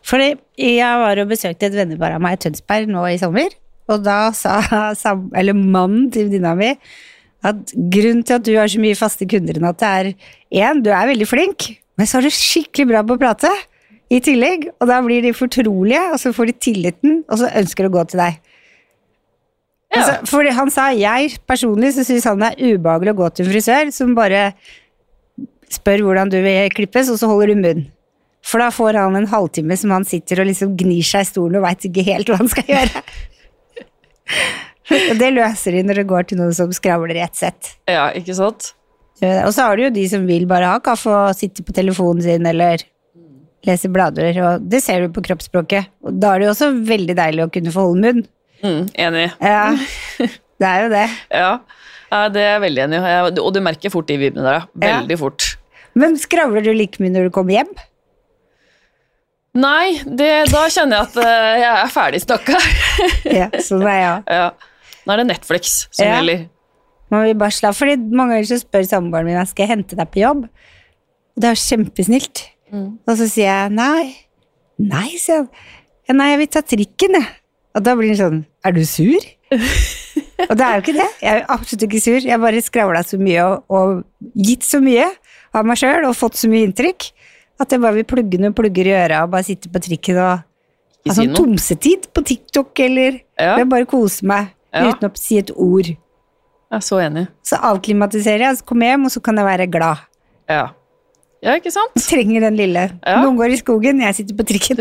Fordi 0.02 0.32
jeg 0.58 0.98
var 1.04 1.20
og 1.22 1.30
besøkte 1.30 1.68
et 1.70 1.76
vennepar 1.76 2.16
av 2.16 2.24
meg 2.24 2.40
i 2.40 2.42
Tønsberg 2.48 2.90
nå 2.90 3.04
i 3.12 3.20
sommer, 3.20 3.54
og 3.92 4.02
da 4.02 4.18
sa 4.34 4.58
sam, 5.04 5.28
eller 5.38 5.54
mannen 5.54 6.10
til 6.10 6.26
venninna 6.32 6.56
mi 6.58 6.72
at 7.42 7.74
grunnen 7.74 8.22
til 8.26 8.38
at 8.38 8.46
du 8.46 8.52
har 8.56 8.70
så 8.70 8.80
mye 8.82 8.98
faste 8.98 9.26
kunder, 9.28 9.58
enn 9.58 9.68
at 9.68 9.80
det 9.82 9.90
er 9.90 10.10
én, 10.62 10.82
du 10.84 10.90
er 10.94 11.10
veldig 11.10 11.28
flink, 11.28 11.72
men 11.98 12.08
så 12.08 12.20
er 12.20 12.28
du 12.28 12.34
skikkelig 12.34 12.88
bra 12.92 13.02
på 13.06 13.16
å 13.16 13.22
prate 13.22 13.50
i 14.12 14.20
tillegg, 14.22 14.68
og 14.78 14.88
da 14.90 15.00
blir 15.04 15.24
de 15.24 15.32
fortrolige, 15.34 16.02
og 16.12 16.20
så 16.20 16.32
får 16.36 16.50
de 16.50 16.58
tilliten, 16.68 17.22
og 17.28 17.40
så 17.40 17.50
ønsker 17.62 17.86
de 17.86 17.90
å 17.90 17.96
gå 17.96 18.04
til 18.12 18.22
deg. 18.22 18.38
Ja. 19.92 20.00
Altså, 20.00 20.14
for 20.30 20.48
han 20.56 20.70
sa 20.72 20.86
jeg 20.96 21.34
personlig 21.48 21.92
så 21.96 22.04
syns 22.08 22.24
han 22.24 22.40
det 22.40 22.54
er 22.54 22.78
ubehagelig 22.78 23.12
å 23.12 23.18
gå 23.18 23.26
til 23.28 23.44
en 23.44 23.52
frisør 23.52 23.90
som 23.92 24.14
bare 24.16 24.44
spør 25.72 26.04
hvordan 26.06 26.32
du 26.32 26.38
vil 26.44 26.72
klippes, 26.72 27.10
og 27.12 27.20
så 27.20 27.28
holder 27.28 27.52
du 27.52 27.60
munn. 27.60 27.84
For 28.42 28.62
da 28.62 28.72
får 28.74 28.98
han 28.98 29.16
en 29.16 29.28
halvtime 29.30 29.76
som 29.78 29.92
han 29.94 30.06
sitter 30.08 30.42
og 30.42 30.48
liksom 30.48 30.74
gnir 30.80 31.06
seg 31.06 31.26
i 31.26 31.28
stolen 31.28 31.60
og 31.60 31.66
veit 31.66 31.84
ikke 31.86 32.04
helt 32.08 32.32
hva 32.32 32.40
han 32.40 32.50
skal 32.50 32.72
gjøre. 32.72 33.04
Og 34.92 35.18
det 35.22 35.32
løser 35.34 35.76
de 35.76 35.82
når 35.88 36.02
det 36.02 36.08
går 36.12 36.28
til 36.30 36.40
noen 36.42 36.54
som 36.56 36.72
skravler 36.74 37.18
i 37.18 37.24
ett 37.24 37.38
sett. 37.38 37.74
ja, 37.90 38.10
ikke 38.18 38.36
sant? 38.38 38.72
Og 39.22 39.52
så 39.54 39.68
har 39.68 39.78
du 39.78 39.84
jo 39.84 39.92
de 39.94 40.02
som 40.10 40.24
vil 40.26 40.48
bare 40.50 40.66
ha 40.66 40.80
kaffe 40.82 41.10
og 41.12 41.36
sitte 41.38 41.62
på 41.62 41.74
telefonen 41.76 42.24
sin 42.24 42.46
eller 42.48 42.82
lese 43.62 43.86
blader, 43.92 44.34
og 44.42 44.64
det 44.66 44.80
ser 44.82 45.04
du 45.04 45.12
på 45.14 45.22
kroppsspråket. 45.22 45.92
Og 46.02 46.16
da 46.18 46.32
er 46.32 46.42
det 46.42 46.48
jo 46.48 46.54
også 46.56 46.70
veldig 46.88 47.14
deilig 47.14 47.44
å 47.44 47.52
kunne 47.54 47.74
få 47.74 47.84
holde 47.86 48.02
munn. 48.02 48.24
Mm, 48.62 48.88
enig. 49.04 49.28
Ja, 49.38 49.68
det 50.62 50.68
er 50.72 50.82
jo 50.82 50.90
det. 50.90 51.04
Ja. 51.30 51.52
det 52.34 52.42
er 52.42 52.50
jeg 52.56 52.64
veldig 52.66 52.84
enig 52.88 52.98
i. 52.98 53.14
Og 53.44 53.52
du 53.54 53.60
merker 53.62 53.94
fort 53.94 54.10
de 54.10 54.18
vibene 54.18 54.46
der, 54.48 54.66
Veldig 54.74 55.18
Ja. 55.18 55.22
Fort. 55.22 55.52
Men 55.94 56.16
skravler 56.18 56.64
du 56.64 56.72
like 56.74 57.02
mye 57.02 57.12
når 57.12 57.28
du 57.28 57.34
kommer 57.34 57.58
hjem? 57.60 57.72
Nei, 59.52 59.98
det, 60.08 60.30
da 60.48 60.62
kjenner 60.72 61.02
jeg 61.02 61.08
at 61.10 61.16
eh, 61.20 61.56
jeg 61.60 61.72
er 61.76 61.90
ferdig 61.92 62.20
snakka. 62.24 62.60
Ja, 63.28 63.48
sånn 63.60 63.84
er 63.84 63.98
jeg 64.00 64.22
ja. 64.38 64.46
Nå 65.06 65.12
er 65.14 65.22
det 65.22 65.26
Netflix 65.32 65.86
som 65.90 66.06
Ja. 66.06 66.18
gjelder. 66.20 66.48
Man 67.12 67.24
vil 67.26 67.34
bare 67.36 67.50
slappe, 67.52 67.76
fordi 67.76 67.96
mange 68.16 68.32
ganger 68.38 68.48
så 68.48 68.58
spør 68.62 68.86
samboeren 68.88 69.26
min 69.28 69.46
skal 69.46 69.66
jeg 69.66 69.72
hente 69.76 69.96
deg 69.98 70.10
på 70.10 70.22
jobb. 70.22 70.46
Det 71.36 71.44
er 71.48 71.54
jo 71.54 71.62
kjempesnilt. 71.76 72.42
Og 72.72 73.16
så 73.18 73.26
sier 73.28 73.48
jeg 73.50 73.72
nei. 73.76 74.14
Nei, 74.78 75.08
sier 75.20 75.42
han. 75.42 75.48
Nei, 76.16 76.30
jeg 76.32 76.38
vil 76.38 76.46
ta 76.54 76.62
trikken, 76.62 77.14
jeg. 77.20 77.26
Og 77.76 77.82
da 77.84 77.94
blir 77.96 78.08
han 78.12 78.16
sånn, 78.20 78.40
er 78.64 78.72
du 78.72 78.82
sur? 78.84 79.20
og 79.52 80.56
det 80.56 80.64
er 80.66 80.74
jo 80.78 80.82
ikke 80.82 80.96
det. 80.96 81.08
Jeg 81.22 81.32
er 81.40 81.44
absolutt 81.52 81.84
ikke 81.88 82.00
sur. 82.04 82.18
Jeg 82.20 82.32
har 82.32 82.40
bare 82.42 82.62
skravla 82.64 83.02
så 83.06 83.18
mye 83.20 83.44
og, 83.44 83.64
og 83.72 84.32
gitt 84.36 84.64
så 84.66 84.80
mye 84.82 85.06
av 85.56 85.68
meg 85.68 85.76
sjøl 85.80 86.06
og 86.08 86.16
fått 86.16 86.36
så 86.40 86.48
mye 86.52 86.64
inntrykk 86.68 87.10
at 87.60 87.72
jeg 87.76 87.82
bare 87.82 87.94
vil 88.00 88.08
plugge 88.08 88.40
noen 88.40 88.54
plugger 88.56 88.88
i 88.88 88.94
øra 88.96 89.20
og 89.26 89.30
bare 89.34 89.44
sitte 89.46 89.68
på 89.72 89.80
trikken 89.84 90.16
og 90.18 90.40
ha 91.06 91.14
sånn 91.14 91.34
tomsetid 91.36 92.08
på 92.16 92.24
TikTok 92.24 92.80
eller 92.80 93.20
Ja. 93.38 93.58
bare 93.68 93.84
kose 93.86 94.24
meg 94.26 94.48
Ja. 94.72 94.88
uten 94.88 95.08
å 95.08 95.12
si 95.20 95.38
et 95.40 95.50
ord. 95.54 95.90
Jeg 95.92 96.78
er 96.78 96.84
så 96.84 97.00
enig. 97.04 97.26
Så 97.44 97.58
avklimatiserer 97.60 98.46
jeg, 98.46 98.60
så 98.60 98.68
kommer 98.68 98.88
jeg 98.88 98.96
hjem, 98.96 99.08
og 99.08 99.12
så 99.12 99.20
kan 99.24 99.36
jeg 99.36 99.44
være 99.48 99.66
glad. 99.72 100.06
Ja. 100.48 100.62
ja, 101.44 101.56
ikke 101.60 101.72
sant? 101.74 101.92
Jeg 101.98 102.06
trenger 102.08 102.46
den 102.48 102.56
lille. 102.60 102.86
Ja. 103.04 103.18
Noen 103.20 103.36
går 103.40 103.52
i 103.52 103.58
skogen, 103.60 104.00
jeg 104.00 104.16
sitter 104.16 104.38
på 104.38 104.46
trikken. 104.48 104.80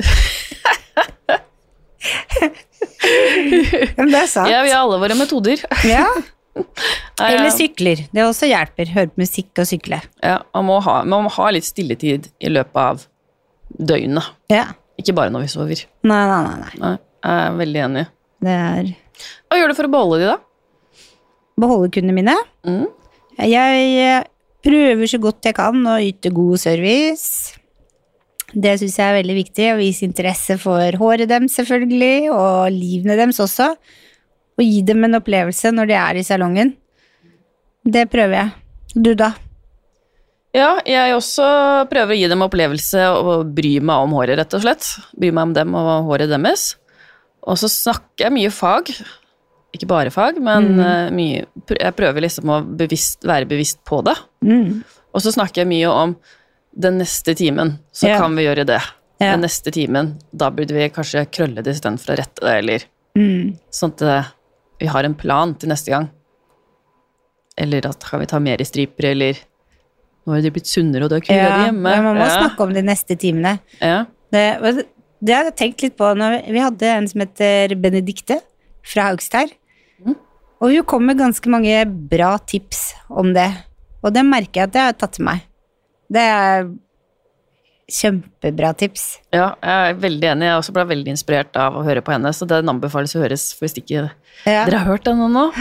Men 3.98 4.12
det 4.12 4.22
er 4.22 4.30
sant. 4.30 4.50
Ja, 4.54 4.62
vi 4.64 4.72
har 4.72 4.86
alle 4.86 5.02
våre 5.02 5.18
metoder. 5.20 5.62
Ja. 5.88 6.06
Eller 7.22 7.52
sykler. 7.54 8.06
Det 8.12 8.24
også 8.26 8.50
hjelper. 8.50 8.90
Høre 8.96 9.12
på 9.12 9.22
musikk 9.24 9.62
og 9.62 9.70
sykle. 9.70 10.02
Ja, 10.24 10.40
man 10.56 10.68
må, 10.68 10.80
ha, 10.88 11.02
man 11.08 11.28
må 11.28 11.32
ha 11.36 11.52
litt 11.54 11.68
stilletid 11.68 12.32
i 12.40 12.52
løpet 12.52 12.82
av 12.82 13.06
døgnet. 13.92 14.32
Ja. 14.52 14.70
Ikke 15.00 15.16
bare 15.18 15.34
når 15.34 15.46
vi 15.46 15.54
sover. 15.54 15.86
Nei, 16.08 16.24
nei, 16.32 16.42
nei. 16.48 16.74
nei. 16.82 16.96
Jeg 17.22 17.46
er 17.46 17.58
veldig 17.60 17.82
enig. 17.86 18.06
Det 18.42 18.58
er 18.58 18.92
Hva 19.50 19.60
gjør 19.60 19.72
du 19.72 19.78
for 19.78 19.90
å 19.90 19.94
beholde 19.94 20.22
de, 20.22 20.32
da? 20.32 20.40
beholde 21.62 21.92
kundene 21.94 22.18
mine. 22.18 22.36
Mm. 22.68 22.86
Jeg 23.48 23.90
eh, 24.02 24.28
prøver 24.66 25.10
så 25.10 25.20
godt 25.22 25.50
jeg 25.50 25.58
kan 25.58 25.82
å 25.88 25.98
yte 26.02 26.32
god 26.34 26.62
service. 26.62 27.58
Det 28.52 28.76
syns 28.82 28.98
jeg 29.00 29.08
er 29.08 29.20
veldig 29.22 29.38
viktig, 29.38 29.68
å 29.72 29.80
vise 29.80 30.04
interesse 30.08 30.58
for 30.60 30.98
håret 31.00 31.30
deres 31.32 31.56
selvfølgelig, 31.60 32.32
og 32.36 32.74
livene 32.76 33.16
deres 33.20 33.40
også. 33.44 33.72
Og 34.60 34.66
gi 34.66 34.82
dem 34.86 35.08
en 35.08 35.22
opplevelse 35.22 35.72
når 35.74 35.92
de 35.92 35.96
er 35.98 36.20
i 36.20 36.26
salongen. 36.28 36.76
Det 37.82 38.06
prøver 38.12 38.38
jeg. 38.38 38.52
Du, 38.92 39.14
da? 39.16 39.32
Ja, 40.52 40.74
jeg 40.84 41.16
også 41.16 41.46
prøver 41.88 42.12
å 42.12 42.20
gi 42.20 42.28
dem 42.28 42.44
opplevelse 42.44 43.06
og 43.16 43.54
bry 43.56 43.78
meg 43.80 44.04
om 44.04 44.18
håret, 44.20 44.36
rett 44.42 44.58
og 44.58 44.66
slett. 44.66 44.84
Bry 45.16 45.32
meg 45.32 45.48
om 45.48 45.56
dem 45.56 45.78
og 45.80 46.10
håret 46.10 46.30
deres. 46.30 46.74
Og 47.50 47.58
så 47.58 47.70
snakker 47.72 48.28
jeg 48.28 48.36
mye 48.36 48.52
fag. 48.54 48.92
Ikke 49.74 49.88
bare 49.90 50.12
fag, 50.14 50.38
men 50.44 50.74
mm. 50.76 51.16
mye 51.16 51.46
Jeg 51.78 51.96
prøver 51.96 52.26
liksom 52.26 52.50
å 52.52 52.60
bevisst, 52.62 53.24
være 53.26 53.48
bevisst 53.50 53.80
på 53.88 54.02
det. 54.06 54.18
Mm. 54.46 54.82
Og 55.12 55.24
så 55.24 55.34
snakker 55.34 55.64
jeg 55.64 55.72
mye 55.72 55.92
om 55.92 56.16
den 56.72 57.02
neste 57.02 57.34
timen, 57.36 57.78
så 57.92 58.08
yeah. 58.08 58.22
kan 58.22 58.36
vi 58.38 58.46
gjøre 58.46 58.64
det. 58.68 58.80
Yeah. 59.20 59.34
Den 59.34 59.44
neste 59.44 59.74
timen, 59.76 60.14
da 60.32 60.48
burde 60.56 60.76
vi 60.76 60.88
kanskje 60.94 61.26
krølle 61.34 61.64
det 61.66 61.74
istedenfor 61.76 62.14
å 62.14 62.20
rette 62.22 62.46
det, 62.46 62.58
eller 62.64 62.90
Mm. 63.12 63.58
sånn 63.76 63.92
at 63.92 64.02
eh, 64.08 64.28
vi 64.80 64.88
har 64.88 65.04
en 65.04 65.16
plan 65.20 65.52
til 65.60 65.68
neste 65.68 65.92
gang. 65.92 66.06
Eller 67.60 67.84
at 67.90 68.06
kan 68.08 68.22
vi 68.22 68.30
ta 68.32 68.40
mer 68.40 68.62
i 68.64 68.68
striper, 68.68 69.10
eller 69.10 69.42
nå 70.24 70.32
har 70.32 70.46
de 70.46 70.54
blitt 70.56 70.70
sunnere, 70.72 71.04
og 71.04 71.12
du 71.12 71.18
har 71.18 71.26
kunnet 71.26 71.42
Ja, 71.42 71.58
di 71.58 71.66
hjemme. 71.68 71.82
men 71.90 72.06
man 72.08 72.20
må 72.22 72.24
ja. 72.24 72.38
snakke 72.38 72.64
om 72.64 72.72
de 72.74 72.86
neste 72.88 73.18
timene. 73.20 73.58
Ja. 73.82 74.06
Det, 74.32 74.46
det- 75.24 75.36
hadde 75.36 75.36
har 75.36 75.44
jeg 75.46 75.56
tenkt 75.58 75.82
litt 75.86 75.98
på 75.98 76.12
når 76.18 76.42
vi 76.52 76.60
hadde 76.60 76.88
en 76.92 77.08
som 77.08 77.22
heter 77.22 77.76
Benedikte 77.80 78.40
fra 78.84 79.10
Haugstær. 79.12 79.52
Mm. 80.04 80.16
Og 80.62 80.72
hun 80.74 80.84
kom 80.84 81.06
med 81.06 81.18
ganske 81.18 81.48
mange 81.50 81.86
bra 82.10 82.38
tips 82.40 82.94
om 83.10 83.34
det. 83.34 83.50
Og 84.04 84.14
det 84.14 84.24
merker 84.26 84.62
jeg 84.62 84.70
at 84.70 84.74
jeg 84.74 84.84
har 84.90 84.94
tatt 84.94 85.14
til 85.14 85.26
meg. 85.26 85.42
Det 86.12 86.22
er 86.22 86.66
kjempebra 87.92 88.72
tips. 88.78 89.20
ja, 89.34 89.54
jeg 89.62 89.92
er 89.92 89.98
veldig 90.00 90.28
enig. 90.32 90.48
Jeg 90.48 90.60
også 90.62 90.74
ble 90.76 90.86
veldig 90.94 91.12
inspirert 91.12 91.58
av 91.60 91.76
å 91.76 91.84
høre 91.84 92.02
på 92.02 92.14
henne, 92.14 92.32
så 92.34 92.48
den 92.48 92.70
anbefales 92.72 93.14
å 93.16 93.22
høres 93.24 93.50
hvis 93.60 93.76
ikke 93.82 94.10
Ja. 94.46 94.66
dere 94.66 94.78
har 94.80 94.88
hørt 94.88 95.04
den 95.04 95.18
nå. 95.18 95.52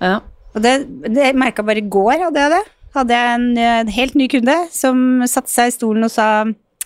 Ja. 0.00 0.20
Og 0.54 0.62
det, 0.62 0.74
det 1.14 1.34
merka 1.36 1.62
bare 1.62 1.78
i 1.78 1.88
går, 1.88 2.18
hadde 2.24 2.34
jeg 2.42 2.50
det. 2.50 2.64
Hadde 2.96 3.14
jeg 3.14 3.34
en, 3.34 3.58
en 3.58 3.86
helt 3.94 4.14
ny 4.18 4.26
kunde 4.32 4.56
som 4.74 5.22
satte 5.28 5.50
seg 5.52 5.68
i 5.70 5.76
stolen 5.76 6.04
og 6.04 6.10
sa 6.10 6.44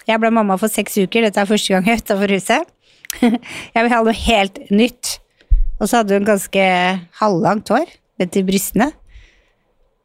Jeg 0.09 0.19
ble 0.23 0.33
mamma 0.35 0.57
for 0.61 0.73
seks 0.73 0.97
uker, 0.99 1.27
dette 1.27 1.41
er 1.41 1.49
første 1.49 1.75
gang 1.75 1.87
jeg 1.87 1.99
er 1.99 2.03
utafor 2.03 2.35
huset. 2.35 2.73
jeg 3.75 3.85
vil 3.85 3.93
ha 3.93 4.01
noe 4.03 4.17
helt 4.17 4.59
nytt. 4.73 5.19
Og 5.79 5.89
så 5.89 6.01
hadde 6.01 6.19
hun 6.19 6.27
ganske 6.27 6.65
halvlangt 7.21 7.71
hår 7.75 7.93
ned 8.21 8.33
til 8.35 8.47
brystene. 8.47 8.93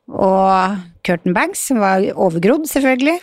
Og 0.08 0.78
curtain 1.06 1.36
bangs, 1.36 1.62
som 1.70 1.82
var 1.84 2.06
overgrodd, 2.16 2.68
selvfølgelig. 2.70 3.20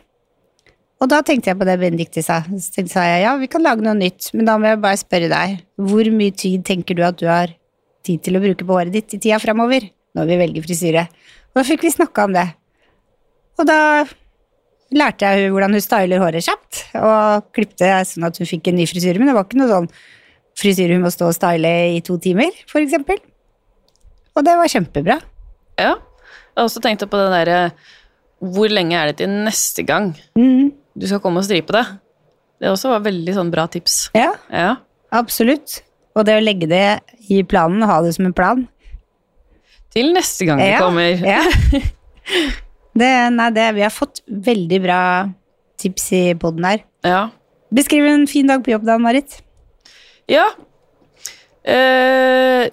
Og 1.03 1.11
da 1.11 1.21
tenkte 1.27 1.51
jeg 1.51 1.59
på 1.61 1.67
det 1.69 1.77
Benedicte 1.81 2.23
sa. 2.25 2.41
Så 2.47 2.73
tenkte 2.77 3.03
jeg 3.03 3.25
ja, 3.25 3.35
vi 3.41 3.51
kan 3.51 3.65
lage 3.65 3.85
noe 3.85 3.97
nytt, 3.99 4.31
men 4.37 4.49
da 4.49 4.57
må 4.61 4.71
jeg 4.71 4.83
bare 4.85 5.01
spørre 5.01 5.31
deg. 5.33 5.61
Hvor 5.81 6.11
mye 6.15 6.35
tid 6.45 6.65
tenker 6.67 6.97
du 6.97 7.05
at 7.07 7.19
du 7.21 7.27
har 7.29 7.53
tid 8.07 8.23
til 8.25 8.39
å 8.39 8.43
bruke 8.45 8.67
på 8.67 8.79
håret 8.79 8.95
ditt 8.95 9.17
i 9.17 9.21
tida 9.21 9.41
framover? 9.43 9.89
Når 10.15 10.29
vi 10.31 10.39
velger 10.39 10.65
frisyre. 10.65 11.09
Og 11.51 11.59
da 11.59 11.67
fikk 11.67 11.83
vi 11.85 11.91
snakka 11.91 12.29
om 12.29 12.37
det. 12.37 12.47
Og 13.59 13.67
da 13.67 13.79
lærte 14.93 15.27
jeg 15.31 15.53
hvordan 15.53 15.77
hun 15.77 15.83
styler 15.83 16.23
håret 16.23 16.45
kjapt, 16.45 16.83
og 17.01 17.47
klipte 17.57 17.89
sånn 18.09 18.27
at 18.29 18.39
hun 18.41 18.49
fikk 18.49 18.69
en 18.71 18.79
ny 18.81 18.87
frisyre. 18.91 19.21
Men 19.21 19.31
det 19.31 19.37
var 19.37 19.47
ikke 19.49 19.61
noe 19.61 19.71
sånn 19.71 19.89
frisyre 20.59 20.97
hun 20.97 21.05
må 21.07 21.11
stå 21.13 21.31
og 21.31 21.37
style 21.37 21.73
i 21.97 22.03
to 22.05 22.19
timer, 22.23 22.53
eksempel. 22.83 23.19
Og 24.35 24.47
det 24.47 24.55
var 24.59 24.71
kjempebra. 24.71 25.19
Ja. 25.79 25.95
Jeg 25.95 26.61
har 26.61 26.69
også 26.69 26.83
tenkt 26.83 27.03
på 27.11 27.19
det 27.19 27.31
derre 27.33 27.59
Hvor 28.39 28.71
lenge 28.71 28.95
er 28.95 29.09
det 29.11 29.17
til 29.19 29.33
neste 29.43 29.83
gang 29.83 30.13
mm. 30.39 30.69
du 30.95 31.07
skal 31.11 31.19
komme 31.23 31.41
og 31.43 31.47
stripe 31.49 31.75
det? 31.75 31.83
Det 32.63 32.71
også 32.71 32.93
var 32.93 33.03
veldig 33.03 33.35
sånn 33.35 33.51
bra 33.51 33.65
tips. 33.71 33.97
Ja, 34.15 34.31
Ja. 34.53 34.77
absolutt. 35.11 35.81
Og 36.15 36.23
det 36.29 36.37
å 36.39 36.45
legge 36.45 36.69
det 36.71 37.01
i 37.27 37.41
planen, 37.43 37.83
ha 37.83 37.99
det 38.05 38.13
som 38.15 38.29
en 38.29 38.37
plan 38.37 38.61
Til 39.95 40.13
neste 40.15 40.47
gang 40.47 40.63
ja, 40.63 40.77
Ja, 40.77 40.85
kommer. 40.85 41.19
Ja. 41.19 41.43
Det, 42.95 43.11
nei, 43.35 43.49
det, 43.55 43.71
vi 43.75 43.83
har 43.83 43.93
fått 43.93 44.23
veldig 44.27 44.79
bra 44.85 45.01
tips 45.83 46.07
i 46.15 46.23
poden 46.39 46.67
her. 46.69 46.85
Ja. 47.07 47.27
Beskriv 47.75 48.07
en 48.07 48.29
fin 48.31 48.49
dag 48.51 48.63
på 48.65 48.75
jobb 48.75 48.87
da, 48.87 48.99
Marit. 49.03 49.41
Ja. 50.31 50.47
Eh, 51.65 52.71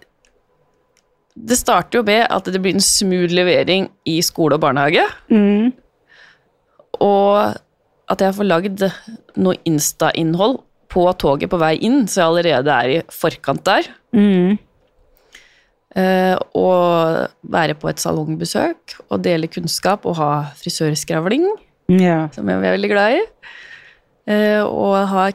det 1.41 1.57
starter 1.57 2.01
jo 2.01 2.05
med 2.05 2.25
at 2.27 2.49
det 2.51 2.62
blir 2.62 2.75
en 2.75 2.84
smooth 2.84 3.34
levering 3.34 3.89
i 4.05 4.19
skole 4.25 4.57
og 4.57 4.63
barnehage. 4.63 5.07
Mm. 5.34 5.71
Og 7.01 7.57
at 8.12 8.21
jeg 8.21 8.36
får 8.38 8.49
lagd 8.49 8.84
noe 9.39 9.57
Insta-innhold 9.65 10.60
på 10.91 11.05
toget 11.19 11.49
på 11.51 11.60
vei 11.62 11.77
inn, 11.88 12.03
så 12.05 12.19
jeg 12.19 12.27
allerede 12.27 12.75
er 12.75 12.93
i 12.97 12.99
forkant 13.15 13.63
der. 13.65 13.88
Mm. 14.13 14.60
Eh, 15.95 16.38
og 16.56 17.27
være 17.51 17.75
på 17.75 17.89
et 17.91 17.99
salongbesøk 17.99 18.95
og 19.10 19.23
dele 19.25 19.49
kunnskap 19.51 20.06
og 20.08 20.15
ha 20.21 20.30
frisørskravling, 20.56 21.43
Ja. 21.91 22.30
som 22.32 22.47
jeg 22.47 22.58
er 22.63 22.77
veldig 22.77 22.89
glad 22.89 23.17
i. 23.17 23.21
Eh, 24.32 24.62
og, 24.63 25.08
ha, 25.10 25.25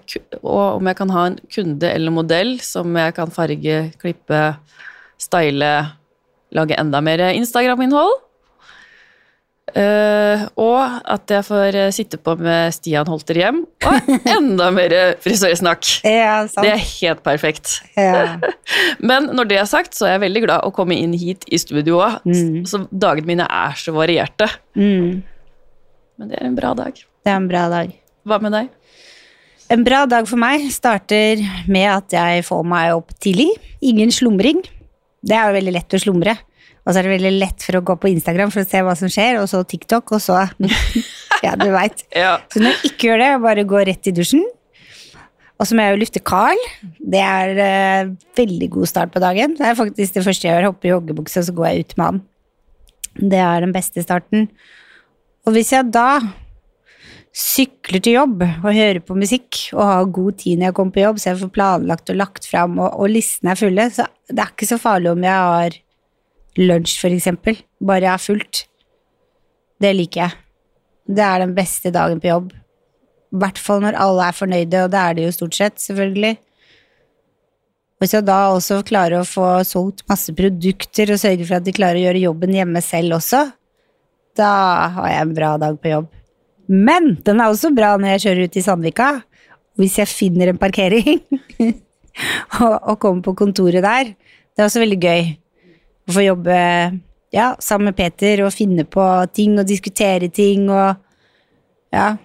og 0.42 0.76
om 0.78 0.86
jeg 0.86 0.96
kan 0.96 1.10
ha 1.10 1.26
en 1.26 1.38
kunde 1.52 1.90
eller 1.92 2.10
modell 2.14 2.54
som 2.60 2.94
jeg 2.96 3.14
kan 3.18 3.30
farge, 3.34 3.92
klippe, 4.00 4.56
style, 5.20 5.72
lage 6.52 6.78
enda 6.80 7.00
mer 7.04 7.18
Instagram-innhold. 7.34 8.14
Eh, 9.74 10.42
og 10.62 11.00
at 11.10 11.32
jeg 11.32 11.42
får 11.42 11.76
eh, 11.76 11.88
sitte 11.94 12.20
på 12.22 12.36
med 12.38 12.70
Stian 12.76 13.08
Holter 13.10 13.40
hjem, 13.40 13.64
og 13.82 14.10
enda 14.36 14.68
mer 14.74 14.94
frisørsnakk. 15.24 15.88
Ja. 16.06 16.44
Det 16.46 16.70
er 16.70 16.84
helt 16.84 17.24
perfekt. 17.26 17.80
Ja. 17.98 18.38
Men 19.10 19.32
når 19.34 19.50
det 19.50 19.58
er 19.58 19.68
sagt, 19.70 19.98
så 19.98 20.06
er 20.06 20.16
jeg 20.16 20.26
veldig 20.28 20.44
glad 20.46 20.68
å 20.68 20.72
komme 20.74 20.94
inn 20.94 21.16
hit 21.18 21.48
i 21.50 21.58
studio 21.58 21.98
òg. 22.04 22.20
Mm. 22.28 22.62
Så 22.70 22.84
dagene 22.94 23.32
mine 23.32 23.48
er 23.50 23.74
så 23.80 23.94
varierte. 23.96 24.48
Mm. 24.78 25.24
Men 26.16 26.30
det 26.30 26.38
er 26.38 26.48
en 26.48 26.58
bra 26.58 26.72
dag. 26.78 26.96
Det 26.96 27.32
er 27.32 27.40
en 27.42 27.50
bra 27.50 27.66
dag. 27.72 27.90
Hva 28.26 28.38
med 28.42 28.54
deg? 28.54 28.70
En 29.74 29.82
bra 29.82 30.04
dag 30.06 30.28
for 30.30 30.38
meg 30.38 30.68
starter 30.70 31.42
med 31.66 31.88
at 31.90 32.14
jeg 32.14 32.46
får 32.46 32.62
meg 32.70 32.94
opp 32.94 33.10
tidlig. 33.18 33.50
Ingen 33.82 34.14
slumring. 34.14 34.62
Det 35.26 35.34
er 35.34 35.50
jo 35.50 35.56
veldig 35.58 35.74
lett 35.74 35.96
å 35.96 36.00
slumre. 36.00 36.36
Og 36.86 36.94
så 36.94 37.00
er 37.00 37.06
det 37.06 37.16
veldig 37.16 37.32
lett 37.40 37.64
for 37.66 37.78
å 37.78 37.84
gå 37.86 37.96
på 37.98 38.10
Instagram 38.12 38.52
for 38.54 38.62
å 38.62 38.68
se 38.68 38.82
hva 38.86 38.94
som 38.98 39.10
skjer, 39.10 39.40
og 39.40 39.48
så 39.50 39.64
TikTok, 39.66 40.12
og 40.14 40.22
så 40.22 40.44
Ja, 41.44 41.56
du 41.58 41.66
veit. 41.74 42.06
Ja. 42.14 42.38
Så 42.52 42.62
når 42.62 42.76
jeg 42.76 42.92
ikke 42.92 43.10
gjør 43.10 43.22
det, 43.22 43.32
bare 43.42 43.66
gå 43.68 43.82
rett 43.88 44.08
i 44.08 44.14
dusjen. 44.14 44.44
Og 45.56 45.68
så 45.68 45.76
må 45.76 45.84
jeg 45.84 45.94
jo 45.94 46.00
lufte 46.02 46.22
Carl. 46.24 46.62
Det 47.00 47.20
er 47.20 47.58
uh, 47.58 48.14
veldig 48.38 48.70
god 48.76 48.90
start 48.90 49.12
på 49.12 49.22
dagen. 49.24 49.56
Det 49.58 49.66
er 49.66 49.78
faktisk 49.78 50.16
det 50.16 50.24
første 50.24 50.46
jeg 50.46 50.54
gjør. 50.54 50.70
Hopper 50.70 50.88
i 50.88 50.92
joggebukse, 50.92 51.42
og 51.42 51.48
så 51.48 51.54
går 51.56 51.68
jeg 51.68 51.84
ut 51.84 51.94
med 51.96 52.06
han. 52.06 52.24
Det 53.16 53.40
er 53.40 53.64
den 53.64 53.72
beste 53.74 54.04
starten. 54.04 54.50
Og 55.46 55.56
hvis 55.56 55.72
jeg 55.72 55.88
da 55.94 56.20
sykler 57.36 58.00
til 58.00 58.16
jobb 58.16 58.44
og 58.46 58.70
hører 58.70 59.02
på 59.04 59.16
musikk 59.18 59.58
og 59.74 59.82
har 59.84 60.12
god 60.18 60.38
tid 60.40 60.56
når 60.56 60.70
jeg 60.70 60.76
kommer 60.78 60.94
på 60.94 61.02
jobb, 61.02 61.18
så 61.20 61.30
jeg 61.30 61.40
får 61.42 61.52
planlagt 61.56 62.12
og 62.12 62.20
lagt 62.20 62.48
fram, 62.48 62.78
og, 62.80 62.94
og 62.96 63.12
listene 63.12 63.52
er 63.52 63.60
fulle, 63.60 63.88
så 63.92 64.06
det 64.30 64.40
er 64.40 64.54
ikke 64.54 64.68
så 64.68 64.78
farlig 64.80 65.12
om 65.12 65.26
jeg 65.26 65.50
har 65.50 65.76
lunsj, 66.60 66.98
for 67.02 67.12
eksempel. 67.14 67.58
Bare 67.80 68.06
jeg 68.06 68.12
er 68.14 68.24
fullt. 68.24 68.62
Det 69.82 69.92
liker 69.96 70.22
jeg. 70.24 70.38
Det 71.06 71.22
er 71.22 71.44
den 71.44 71.54
beste 71.56 71.92
dagen 71.94 72.20
på 72.22 72.30
jobb. 72.30 72.50
I 73.34 73.40
hvert 73.42 73.60
fall 73.60 73.82
når 73.84 73.98
alle 74.00 74.26
er 74.26 74.36
fornøyde, 74.36 74.82
og 74.84 74.92
det 74.92 75.00
er 75.00 75.16
de 75.16 75.26
jo 75.26 75.34
stort 75.34 75.56
sett, 75.58 75.80
selvfølgelig. 75.82 76.36
Hvis 78.00 78.12
jeg 78.12 78.26
da 78.28 78.38
også 78.52 78.82
klarer 78.84 79.22
å 79.22 79.28
få 79.28 79.46
solgt 79.64 80.04
masse 80.10 80.32
produkter 80.36 81.14
og 81.14 81.20
sørge 81.20 81.46
for 81.48 81.58
at 81.58 81.64
de 81.64 81.74
klarer 81.76 82.00
å 82.00 82.04
gjøre 82.06 82.26
jobben 82.26 82.52
hjemme 82.52 82.82
selv 82.84 83.16
også, 83.16 83.46
da 84.36 84.50
har 84.98 85.08
jeg 85.12 85.24
en 85.24 85.34
bra 85.36 85.54
dag 85.60 85.78
på 85.80 85.92
jobb. 85.94 86.10
Men 86.68 87.14
den 87.24 87.40
er 87.40 87.48
også 87.48 87.70
bra 87.74 87.94
når 87.96 88.16
jeg 88.16 88.24
kjører 88.26 88.48
ut 88.48 88.58
i 88.58 88.64
Sandvika. 88.66 89.08
Hvis 89.80 89.96
jeg 90.00 90.10
finner 90.10 90.50
en 90.50 90.60
parkering 90.60 91.22
og, 92.64 92.94
kommer 93.00 93.22
på 93.24 93.36
kontoret 93.38 93.84
der. 93.84 94.12
Det 94.12 94.62
er 94.62 94.68
også 94.68 94.82
veldig 94.82 95.00
gøy 95.00 95.26
å 96.08 96.12
få 96.14 96.22
jobbe 96.24 96.56
ja, 97.34 97.48
sammen 97.60 97.90
med 97.90 97.96
Peter 97.98 98.44
og 98.46 98.52
finne 98.54 98.84
på 98.88 99.04
ting 99.34 99.58
og 99.58 99.66
diskutere 99.68 100.28
ting 100.32 100.68
og 100.70 100.96
Ja. 101.94 102.16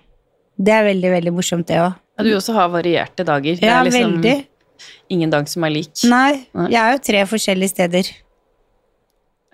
Det 0.61 0.73
er 0.75 0.83
veldig, 0.85 1.09
veldig 1.15 1.31
morsomt, 1.33 1.65
det 1.67 1.77
òg. 1.81 1.93
Ja, 2.19 2.23
du 2.23 2.29
også 2.37 2.53
har 2.53 2.67
varierte 2.69 3.23
dager. 3.25 3.55
Det 3.57 3.63
Ja, 3.65 3.79
er 3.79 3.85
liksom 3.87 4.11
veldig. 4.21 4.45
ingen 5.09 5.29
dag 5.31 5.47
som 5.49 5.63
er 5.63 5.69
lik. 5.73 5.89
Nei, 6.05 6.45
jeg 6.69 6.75
er 6.77 6.91
jo 6.91 6.99
tre 7.01 7.23
forskjellige 7.25 7.69
steder. 7.71 8.09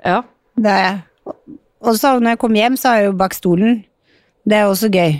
Ja. 0.05 0.21
Det 0.57 0.71
er 0.73 0.83
jeg. 0.83 1.37
Og 1.85 1.95
så 1.99 2.15
når 2.19 2.33
jeg 2.35 2.39
kommer 2.41 2.59
hjem, 2.61 2.75
så 2.79 2.89
har 2.91 2.97
jeg 3.01 3.05
jo 3.11 3.15
bak 3.19 3.33
stolen. 3.37 3.83
Det 4.47 4.57
er 4.57 4.67
også 4.67 4.89
gøy. 4.91 5.17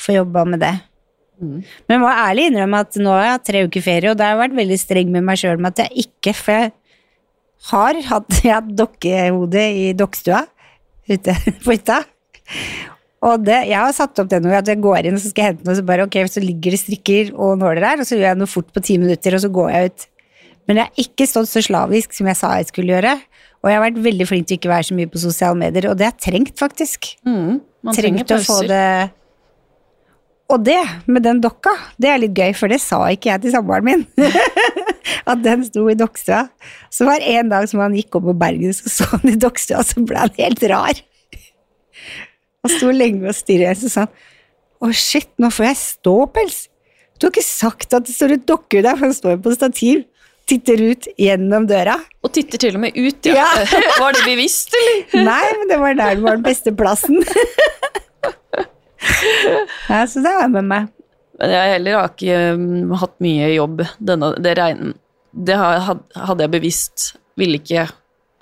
Få 0.00 0.14
jobba 0.14 0.44
med 0.48 0.60
det. 0.62 0.74
Mm. 1.40 1.62
Men 1.88 1.94
jeg 1.96 2.00
må 2.02 2.10
ærlig 2.12 2.46
innrømme 2.50 2.80
at 2.84 2.96
nå 3.00 3.10
har 3.16 3.22
jeg 3.24 3.32
hatt 3.34 3.46
tre 3.48 3.62
uker 3.66 3.84
ferie, 3.84 4.10
og 4.12 4.18
da 4.20 4.24
har 4.28 4.36
jeg 4.36 4.42
vært 4.44 4.58
veldig 4.60 4.78
streng 4.78 5.10
med 5.14 5.24
meg 5.24 5.40
sjøl 5.40 5.58
med 5.58 5.72
at 5.72 5.86
jeg 5.88 6.04
ikke 6.06 6.34
For 6.36 6.52
jeg 6.52 6.72
har 7.68 7.98
hatt, 8.08 8.38
jeg 8.40 8.54
hatt 8.56 8.70
dokkehode 8.76 9.64
i 9.76 9.90
dokkestua 9.96 10.46
ute 11.10 11.34
på 11.64 11.74
hytta. 11.74 12.00
Og 13.20 13.42
det, 13.44 13.58
jeg 13.68 13.76
har 13.76 13.92
satt 13.92 14.16
opp 14.22 14.30
det 14.30 14.40
nå, 14.40 14.52
at 14.56 14.68
jeg 14.70 14.80
går 14.80 15.04
inn 15.04 15.18
og 15.18 15.20
så 15.20 15.32
skal 15.32 15.44
jeg 15.44 15.54
hente 15.54 15.68
noe, 15.68 15.76
så 15.76 15.84
bare 15.84 16.06
ok, 16.06 16.16
så 16.32 16.40
ligger 16.40 16.72
det 16.72 16.80
strikker 16.80 17.34
og 17.36 17.58
nåler 17.60 17.82
der, 17.84 18.00
og 18.00 18.08
så 18.08 18.16
gjør 18.16 18.30
jeg 18.30 18.40
noe 18.40 18.50
fort 18.50 18.70
på 18.72 18.82
ti 18.86 18.96
minutter, 19.02 19.36
og 19.36 19.42
så 19.44 19.50
går 19.52 19.68
jeg 19.74 19.90
ut. 19.90 20.06
Men 20.70 20.80
jeg 20.80 20.88
har 20.88 21.04
ikke 21.04 21.26
stått 21.28 21.50
så 21.50 21.62
slavisk 21.66 22.16
som 22.16 22.30
jeg 22.30 22.38
sa 22.38 22.54
jeg 22.56 22.70
skulle 22.70 22.94
gjøre. 22.94 23.16
Og 23.60 23.68
jeg 23.68 23.76
har 23.76 23.84
vært 23.84 24.00
veldig 24.06 24.26
flink 24.28 24.48
til 24.48 24.56
å 24.56 24.60
ikke 24.60 24.72
være 24.72 24.88
så 24.88 24.96
mye 24.96 25.10
på 25.12 25.20
sosiale 25.20 25.58
medier, 25.60 25.90
og 25.90 25.98
det 26.00 26.06
har 26.06 26.14
jeg 26.14 26.24
trengt, 26.30 26.54
faktisk. 26.56 27.10
Mm. 27.28 27.58
Man 27.84 27.96
trenger 27.96 28.24
Trengt 28.28 28.46
få 28.46 28.60
pauser. 28.62 28.70
det 28.70 29.10
Og 30.54 30.64
det, 30.64 30.80
med 31.06 31.26
den 31.26 31.42
dokka, 31.44 31.74
det 32.00 32.08
er 32.08 32.22
litt 32.22 32.38
gøy, 32.38 32.54
for 32.56 32.72
det 32.72 32.80
sa 32.80 33.02
ikke 33.12 33.34
jeg 33.34 33.44
til 33.44 33.54
samboeren 33.58 33.84
min. 33.90 34.06
At 35.28 35.44
den 35.44 35.62
sto 35.66 35.86
i 35.90 35.98
dokkstua. 35.98 36.46
Så 36.92 37.06
var 37.08 37.20
det 37.20 37.36
en 37.36 37.52
dag 37.52 37.68
som 37.70 37.82
han 37.82 37.96
gikk 37.96 38.18
opp 38.18 38.28
på 38.30 38.36
Bergen, 38.40 38.74
så 38.76 38.92
så 38.92 39.08
han 39.14 39.32
i 39.32 39.38
dokkstua, 39.40 39.84
så 39.86 40.02
ble 40.06 40.18
han 40.24 40.34
helt 40.38 40.66
rar. 40.70 41.00
Han 42.60 42.74
sto 42.74 42.92
lenge 42.92 43.28
og 43.28 43.36
stirret, 43.36 43.80
så 43.80 43.92
sa 43.92 44.06
han 44.06 44.14
å 44.80 44.92
shit, 44.96 45.28
nå 45.40 45.50
får 45.52 45.66
jeg 45.70 45.80
ståpels. 45.80 46.60
Du 47.20 47.26
har 47.26 47.34
ikke 47.34 47.44
sagt 47.44 47.92
at 47.92 48.06
det 48.08 48.14
står 48.14 48.38
et 48.38 48.46
dokkehud 48.48 48.86
der, 48.86 48.96
for 48.96 49.10
han 49.10 49.16
står 49.16 49.40
på 49.44 49.52
stativ. 49.52 50.06
Titter 50.48 50.80
ut 50.82 51.06
gjennom 51.20 51.66
døra. 51.68 51.98
Og 52.24 52.32
titter 52.34 52.58
til 52.62 52.78
og 52.78 52.82
med 52.86 52.96
ut, 52.96 53.28
ja. 53.28 53.44
Ja. 53.44 53.80
Var 54.00 54.16
det 54.16 54.22
bevisst, 54.24 54.72
eller? 54.74 55.26
Nei, 55.28 55.50
men 55.60 55.68
det 55.70 55.78
var 55.82 55.98
der 55.98 56.16
det 56.16 56.24
var 56.24 56.40
den 56.40 56.46
beste 56.46 56.72
plassen. 56.74 57.20
ja, 59.92 60.00
så 60.08 60.24
det 60.24 60.32
har 60.32 60.46
jeg 60.46 60.54
med 60.56 60.66
meg. 60.72 60.88
Men 61.40 61.54
jeg 61.54 61.74
heller 61.74 61.96
har 61.96 62.10
ikke 62.12 62.40
um, 62.54 62.94
hatt 63.00 63.14
mye 63.24 63.48
jobb 63.54 63.82
denne 63.96 64.34
Det, 64.44 64.54
regn, 64.58 64.94
det 65.32 65.56
hadde 65.56 66.44
jeg 66.44 66.52
bevisst 66.52 67.06
Ville 67.40 67.60
ikke 67.60 67.86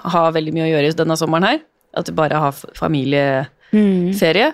ha 0.08 0.22
veldig 0.34 0.54
mye 0.54 0.66
å 0.66 0.70
gjøre 0.72 0.96
denne 0.98 1.16
sommeren 1.18 1.46
her. 1.46 1.60
At 1.98 2.10
jeg 2.10 2.16
bare 2.18 2.38
har 2.38 2.54
familieferie. 2.54 3.46
familieferie. 3.72 4.50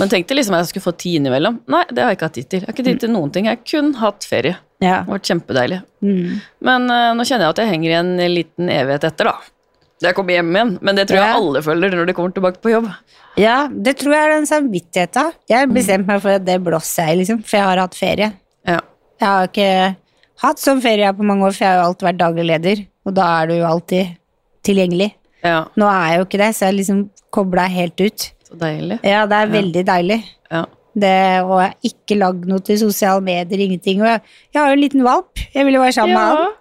Men 0.00 0.10
tenkte 0.10 0.34
liksom 0.34 0.56
at 0.56 0.64
jeg 0.64 0.72
skulle 0.72 0.88
få 0.88 0.94
tid 0.98 1.20
innimellom. 1.20 1.60
Nei, 1.70 1.82
det 1.90 2.02
har 2.02 2.10
jeg 2.10 2.18
ikke 2.18 2.28
hatt 2.28 2.38
tid 2.38 2.48
til. 2.50 2.62
Jeg 2.62 2.66
har 2.66 2.74
ikke 2.74 2.86
tid 2.88 3.02
til 3.04 3.12
noen 3.14 3.34
ting. 3.34 3.46
Jeg 3.46 3.58
har 3.58 3.66
kun 3.70 3.92
hatt 4.00 4.26
ferie. 4.26 4.56
Ja. 4.82 5.02
Det 5.04 5.06
har 5.06 5.12
vært 5.12 5.30
kjempedeilig. 5.30 5.80
Mm. 6.04 6.40
Men 6.68 6.88
uh, 6.90 7.10
nå 7.14 7.26
kjenner 7.28 7.46
jeg 7.46 7.54
at 7.54 7.62
jeg 7.62 7.70
henger 7.70 7.92
i 7.92 7.98
en 8.00 8.14
liten 8.32 8.72
evighet 8.74 9.06
etter, 9.10 9.30
da. 9.30 9.53
Jeg 10.02 10.14
kommer 10.14 10.34
hjem 10.34 10.50
igjen. 10.56 10.78
Men 10.82 10.96
det 10.96 11.06
tror 11.08 11.16
jeg 11.20 11.28
Ja. 11.30 11.36
alle 11.38 11.62
føler 11.62 11.90
når 11.94 12.06
de 12.06 12.12
kommer 12.12 12.32
tilbake 12.34 12.60
på 12.60 12.70
jobb. 12.72 12.88
ja, 13.36 13.68
det 13.68 13.96
tror 13.98 14.12
jeg 14.12 14.24
er 14.24 14.34
den 14.38 14.46
samvittigheten. 14.46 15.32
Jeg 15.48 15.58
har 15.58 15.66
bestemt 15.66 16.06
meg 16.06 16.20
for 16.22 16.30
at 16.30 16.44
det 16.44 16.58
blåser 16.62 17.06
jeg, 17.08 17.18
liksom, 17.18 17.42
for 17.44 17.56
jeg 17.56 17.64
har 17.66 17.78
hatt 17.78 17.94
ferie. 17.94 18.32
Ja. 18.66 18.80
Jeg 19.20 19.28
har 19.28 19.46
ikke 19.48 19.96
hatt 20.42 20.58
sånn 20.58 20.82
ferie 20.82 21.12
på 21.14 21.22
mange 21.24 21.46
år, 21.46 21.52
for 21.54 21.64
jeg 21.64 21.72
har 21.72 21.80
jo 21.82 21.88
alltid 21.88 22.08
vært 22.08 22.18
daglig 22.18 22.46
leder, 22.46 22.86
og 23.06 23.14
da 23.14 23.42
er 23.42 23.46
du 23.46 23.54
jo 23.54 23.64
alltid 23.64 24.16
tilgjengelig. 24.64 25.12
ja. 25.44 25.64
Nå 25.76 25.86
er 25.86 26.08
jeg 26.10 26.18
jo 26.18 26.24
ikke 26.24 26.38
det, 26.42 26.50
så 26.56 26.66
jeg 26.66 26.74
liksom 26.80 27.10
kobla 27.30 27.66
helt 27.68 28.00
ut. 28.00 28.30
Så 28.48 28.58
deilig. 28.58 28.98
Ja, 29.04 29.26
det 29.26 29.36
er 29.36 29.46
veldig 29.52 29.84
deilig. 29.86 30.24
Ja. 30.50 30.64
Det, 30.96 31.42
og 31.42 31.58
jeg 31.60 31.70
har 31.70 31.74
ikke 31.82 32.18
lagd 32.18 32.44
noe 32.46 32.58
til 32.60 32.78
sosiale 32.78 33.20
medier, 33.20 33.58
ingenting. 33.58 34.00
Og 34.00 34.06
jeg, 34.06 34.20
jeg 34.54 34.60
har 34.62 34.68
jo 34.70 34.76
en 34.76 34.80
liten 34.84 35.02
valp. 35.02 35.40
Jeg 35.54 35.64
vil 35.66 35.74
jo 35.74 35.80
være 35.80 35.92
sammen 35.92 36.14
med 36.14 36.36
han. 36.36 36.52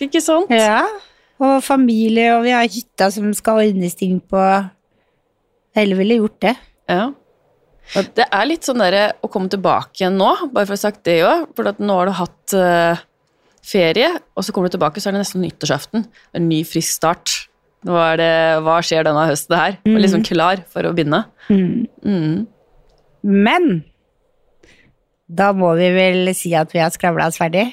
Ikke 0.00 0.20
sant? 0.24 0.50
Ja. 0.50 0.86
Og 1.42 1.58
familie, 1.66 2.30
og 2.36 2.44
vi 2.46 2.54
har 2.54 2.70
hytta 2.70 3.10
som 3.10 3.32
skal 3.34 3.64
ordnes 3.64 3.98
ting 3.98 4.20
på 4.22 4.40
Heller 5.74 5.98
ville 5.98 6.20
gjort 6.20 6.38
det. 6.44 6.52
Ja. 6.86 7.08
Det 8.14 8.28
er 8.30 8.46
litt 8.46 8.66
sånn 8.66 8.78
derre 8.78 9.08
å 9.26 9.28
komme 9.32 9.50
tilbake 9.50 9.98
igjen 9.98 10.14
nå, 10.20 10.28
bare 10.54 10.68
for 10.68 10.76
å 10.76 10.78
ha 10.78 10.82
sagt 10.84 11.02
det 11.08 11.16
òg. 11.26 11.48
For 11.56 11.66
nå 11.82 11.96
har 11.98 12.06
du 12.06 12.14
hatt 12.14 12.54
uh, 12.54 13.02
ferie, 13.64 14.12
og 14.38 14.46
så 14.46 14.54
kommer 14.54 14.70
du 14.70 14.76
tilbake, 14.76 15.02
så 15.02 15.10
er 15.10 15.16
det 15.16 15.24
nesten 15.24 15.42
nyttårsaften. 15.42 16.06
En 16.36 16.46
ny, 16.46 16.62
frisk 16.68 16.94
start. 16.94 17.34
Nå 17.84 17.96
er 18.00 18.20
det 18.22 18.34
Hva 18.64 18.78
skjer 18.86 19.04
denne 19.04 19.26
høsten 19.28 19.58
her? 19.58 19.76
Og 19.90 19.98
liksom 20.00 20.22
klar 20.24 20.62
for 20.72 20.86
å 20.86 20.94
begynne. 20.96 21.24
Mm. 21.50 22.46
Men 23.24 23.68
da 25.28 25.50
må 25.56 25.74
vi 25.78 25.90
vel 25.94 26.30
si 26.36 26.54
at 26.56 26.72
vi 26.74 26.80
har 26.80 26.92
skravla 26.94 27.28
oss 27.28 27.40
ferdig. 27.40 27.66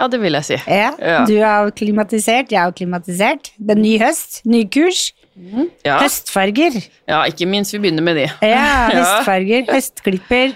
Ja, 0.00 0.06
det 0.06 0.20
vil 0.22 0.32
jeg 0.38 0.44
si. 0.46 0.56
Ja, 0.70 0.90
Ja. 1.02 1.24
Du 1.26 1.34
er 1.42 1.70
klimatisert, 1.74 2.52
jeg 2.52 2.62
er 2.62 2.70
klimatisert. 2.72 3.50
Det 3.58 3.74
er 3.74 3.80
ny 3.80 3.96
høst, 3.98 4.40
ny 4.46 4.64
kurs. 4.70 5.12
Ja. 5.84 5.98
Høstfarger. 6.02 6.76
ja, 7.08 7.22
ikke 7.30 7.46
minst 7.46 7.72
vi 7.74 7.78
begynner 7.78 8.02
med 8.02 8.16
de. 8.16 8.26
Ja, 8.42 8.88
høstfarger, 8.94 9.66
høstklipper. 9.72 10.54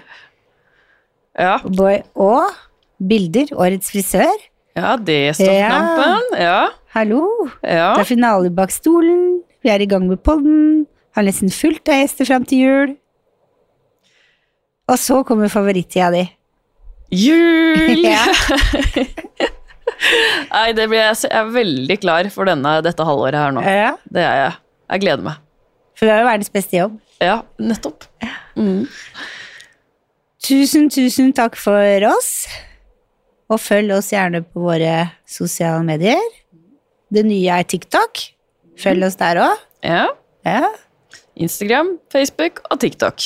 Ja. 1.39 1.57
Og 2.15 2.51
bilder. 3.03 3.51
Årets 3.55 3.91
frisør. 3.91 4.31
ja 4.77 4.95
det 4.97 5.35
står 5.35 5.51
Ja. 5.53 5.69
knampen. 5.69 6.39
Ja. 6.39 6.67
Hallo. 6.93 7.49
ja. 7.63 7.93
Det 7.95 8.01
er 8.01 8.09
finale 8.15 8.49
bak 8.53 8.71
stolen. 8.71 9.41
Vi 9.63 9.69
er 9.69 9.81
i 9.81 9.85
gang 9.85 10.07
med 10.07 10.17
podden. 10.23 10.85
Har 11.15 11.23
nesten 11.23 11.49
fullt 11.51 11.87
av 11.89 12.01
gjester 12.01 12.25
fram 12.25 12.45
til 12.45 12.57
jul. 12.59 12.95
Og 14.89 14.97
så 14.99 15.23
kommer 15.23 15.47
favorittida 15.49 16.11
di. 16.11 16.23
Jul! 17.11 18.03
Nei, 20.53 20.67
det 20.75 20.85
blir 20.89 20.99
jeg, 20.99 21.15
jeg 21.25 21.31
er 21.39 21.49
veldig 21.53 21.97
klar 22.01 22.27
for 22.33 22.49
denne, 22.49 22.75
dette 22.85 23.05
halvåret 23.07 23.39
her 23.39 23.53
nå. 23.55 23.63
Ja, 23.65 23.93
Det 24.11 24.23
er 24.25 24.37
jeg. 24.41 24.53
Jeg 24.93 25.03
gleder 25.05 25.25
meg. 25.25 25.39
for 25.97 26.09
det 26.09 26.13
er 26.15 26.21
jo 26.23 26.27
verdens 26.27 26.51
beste 26.53 26.77
jobb. 26.77 26.97
Ja, 27.23 27.37
nettopp. 27.61 28.05
Mm. 28.59 28.83
Tusen, 30.43 30.89
tusen 30.91 31.31
takk 31.35 31.55
for 31.59 32.05
oss. 32.09 32.31
Og 33.51 33.59
følg 33.61 33.93
oss 33.95 34.09
gjerne 34.11 34.41
på 34.43 34.63
våre 34.65 34.95
sosiale 35.29 35.83
medier. 35.87 36.21
Det 37.13 37.23
nye 37.27 37.59
er 37.61 37.67
TikTok. 37.69 38.25
Følg 38.81 39.05
oss 39.07 39.17
der 39.19 39.39
òg. 39.45 39.63
Ja. 39.85 40.07
Ja. 40.47 40.73
Instagram, 41.39 41.95
Facebook 42.11 42.59
og 42.69 42.81
TikTok. 42.83 43.23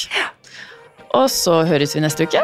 Og 1.17 1.27
så 1.31 1.61
høres 1.67 1.95
vi 1.95 2.03
neste 2.03 2.27
uke. 2.27 2.43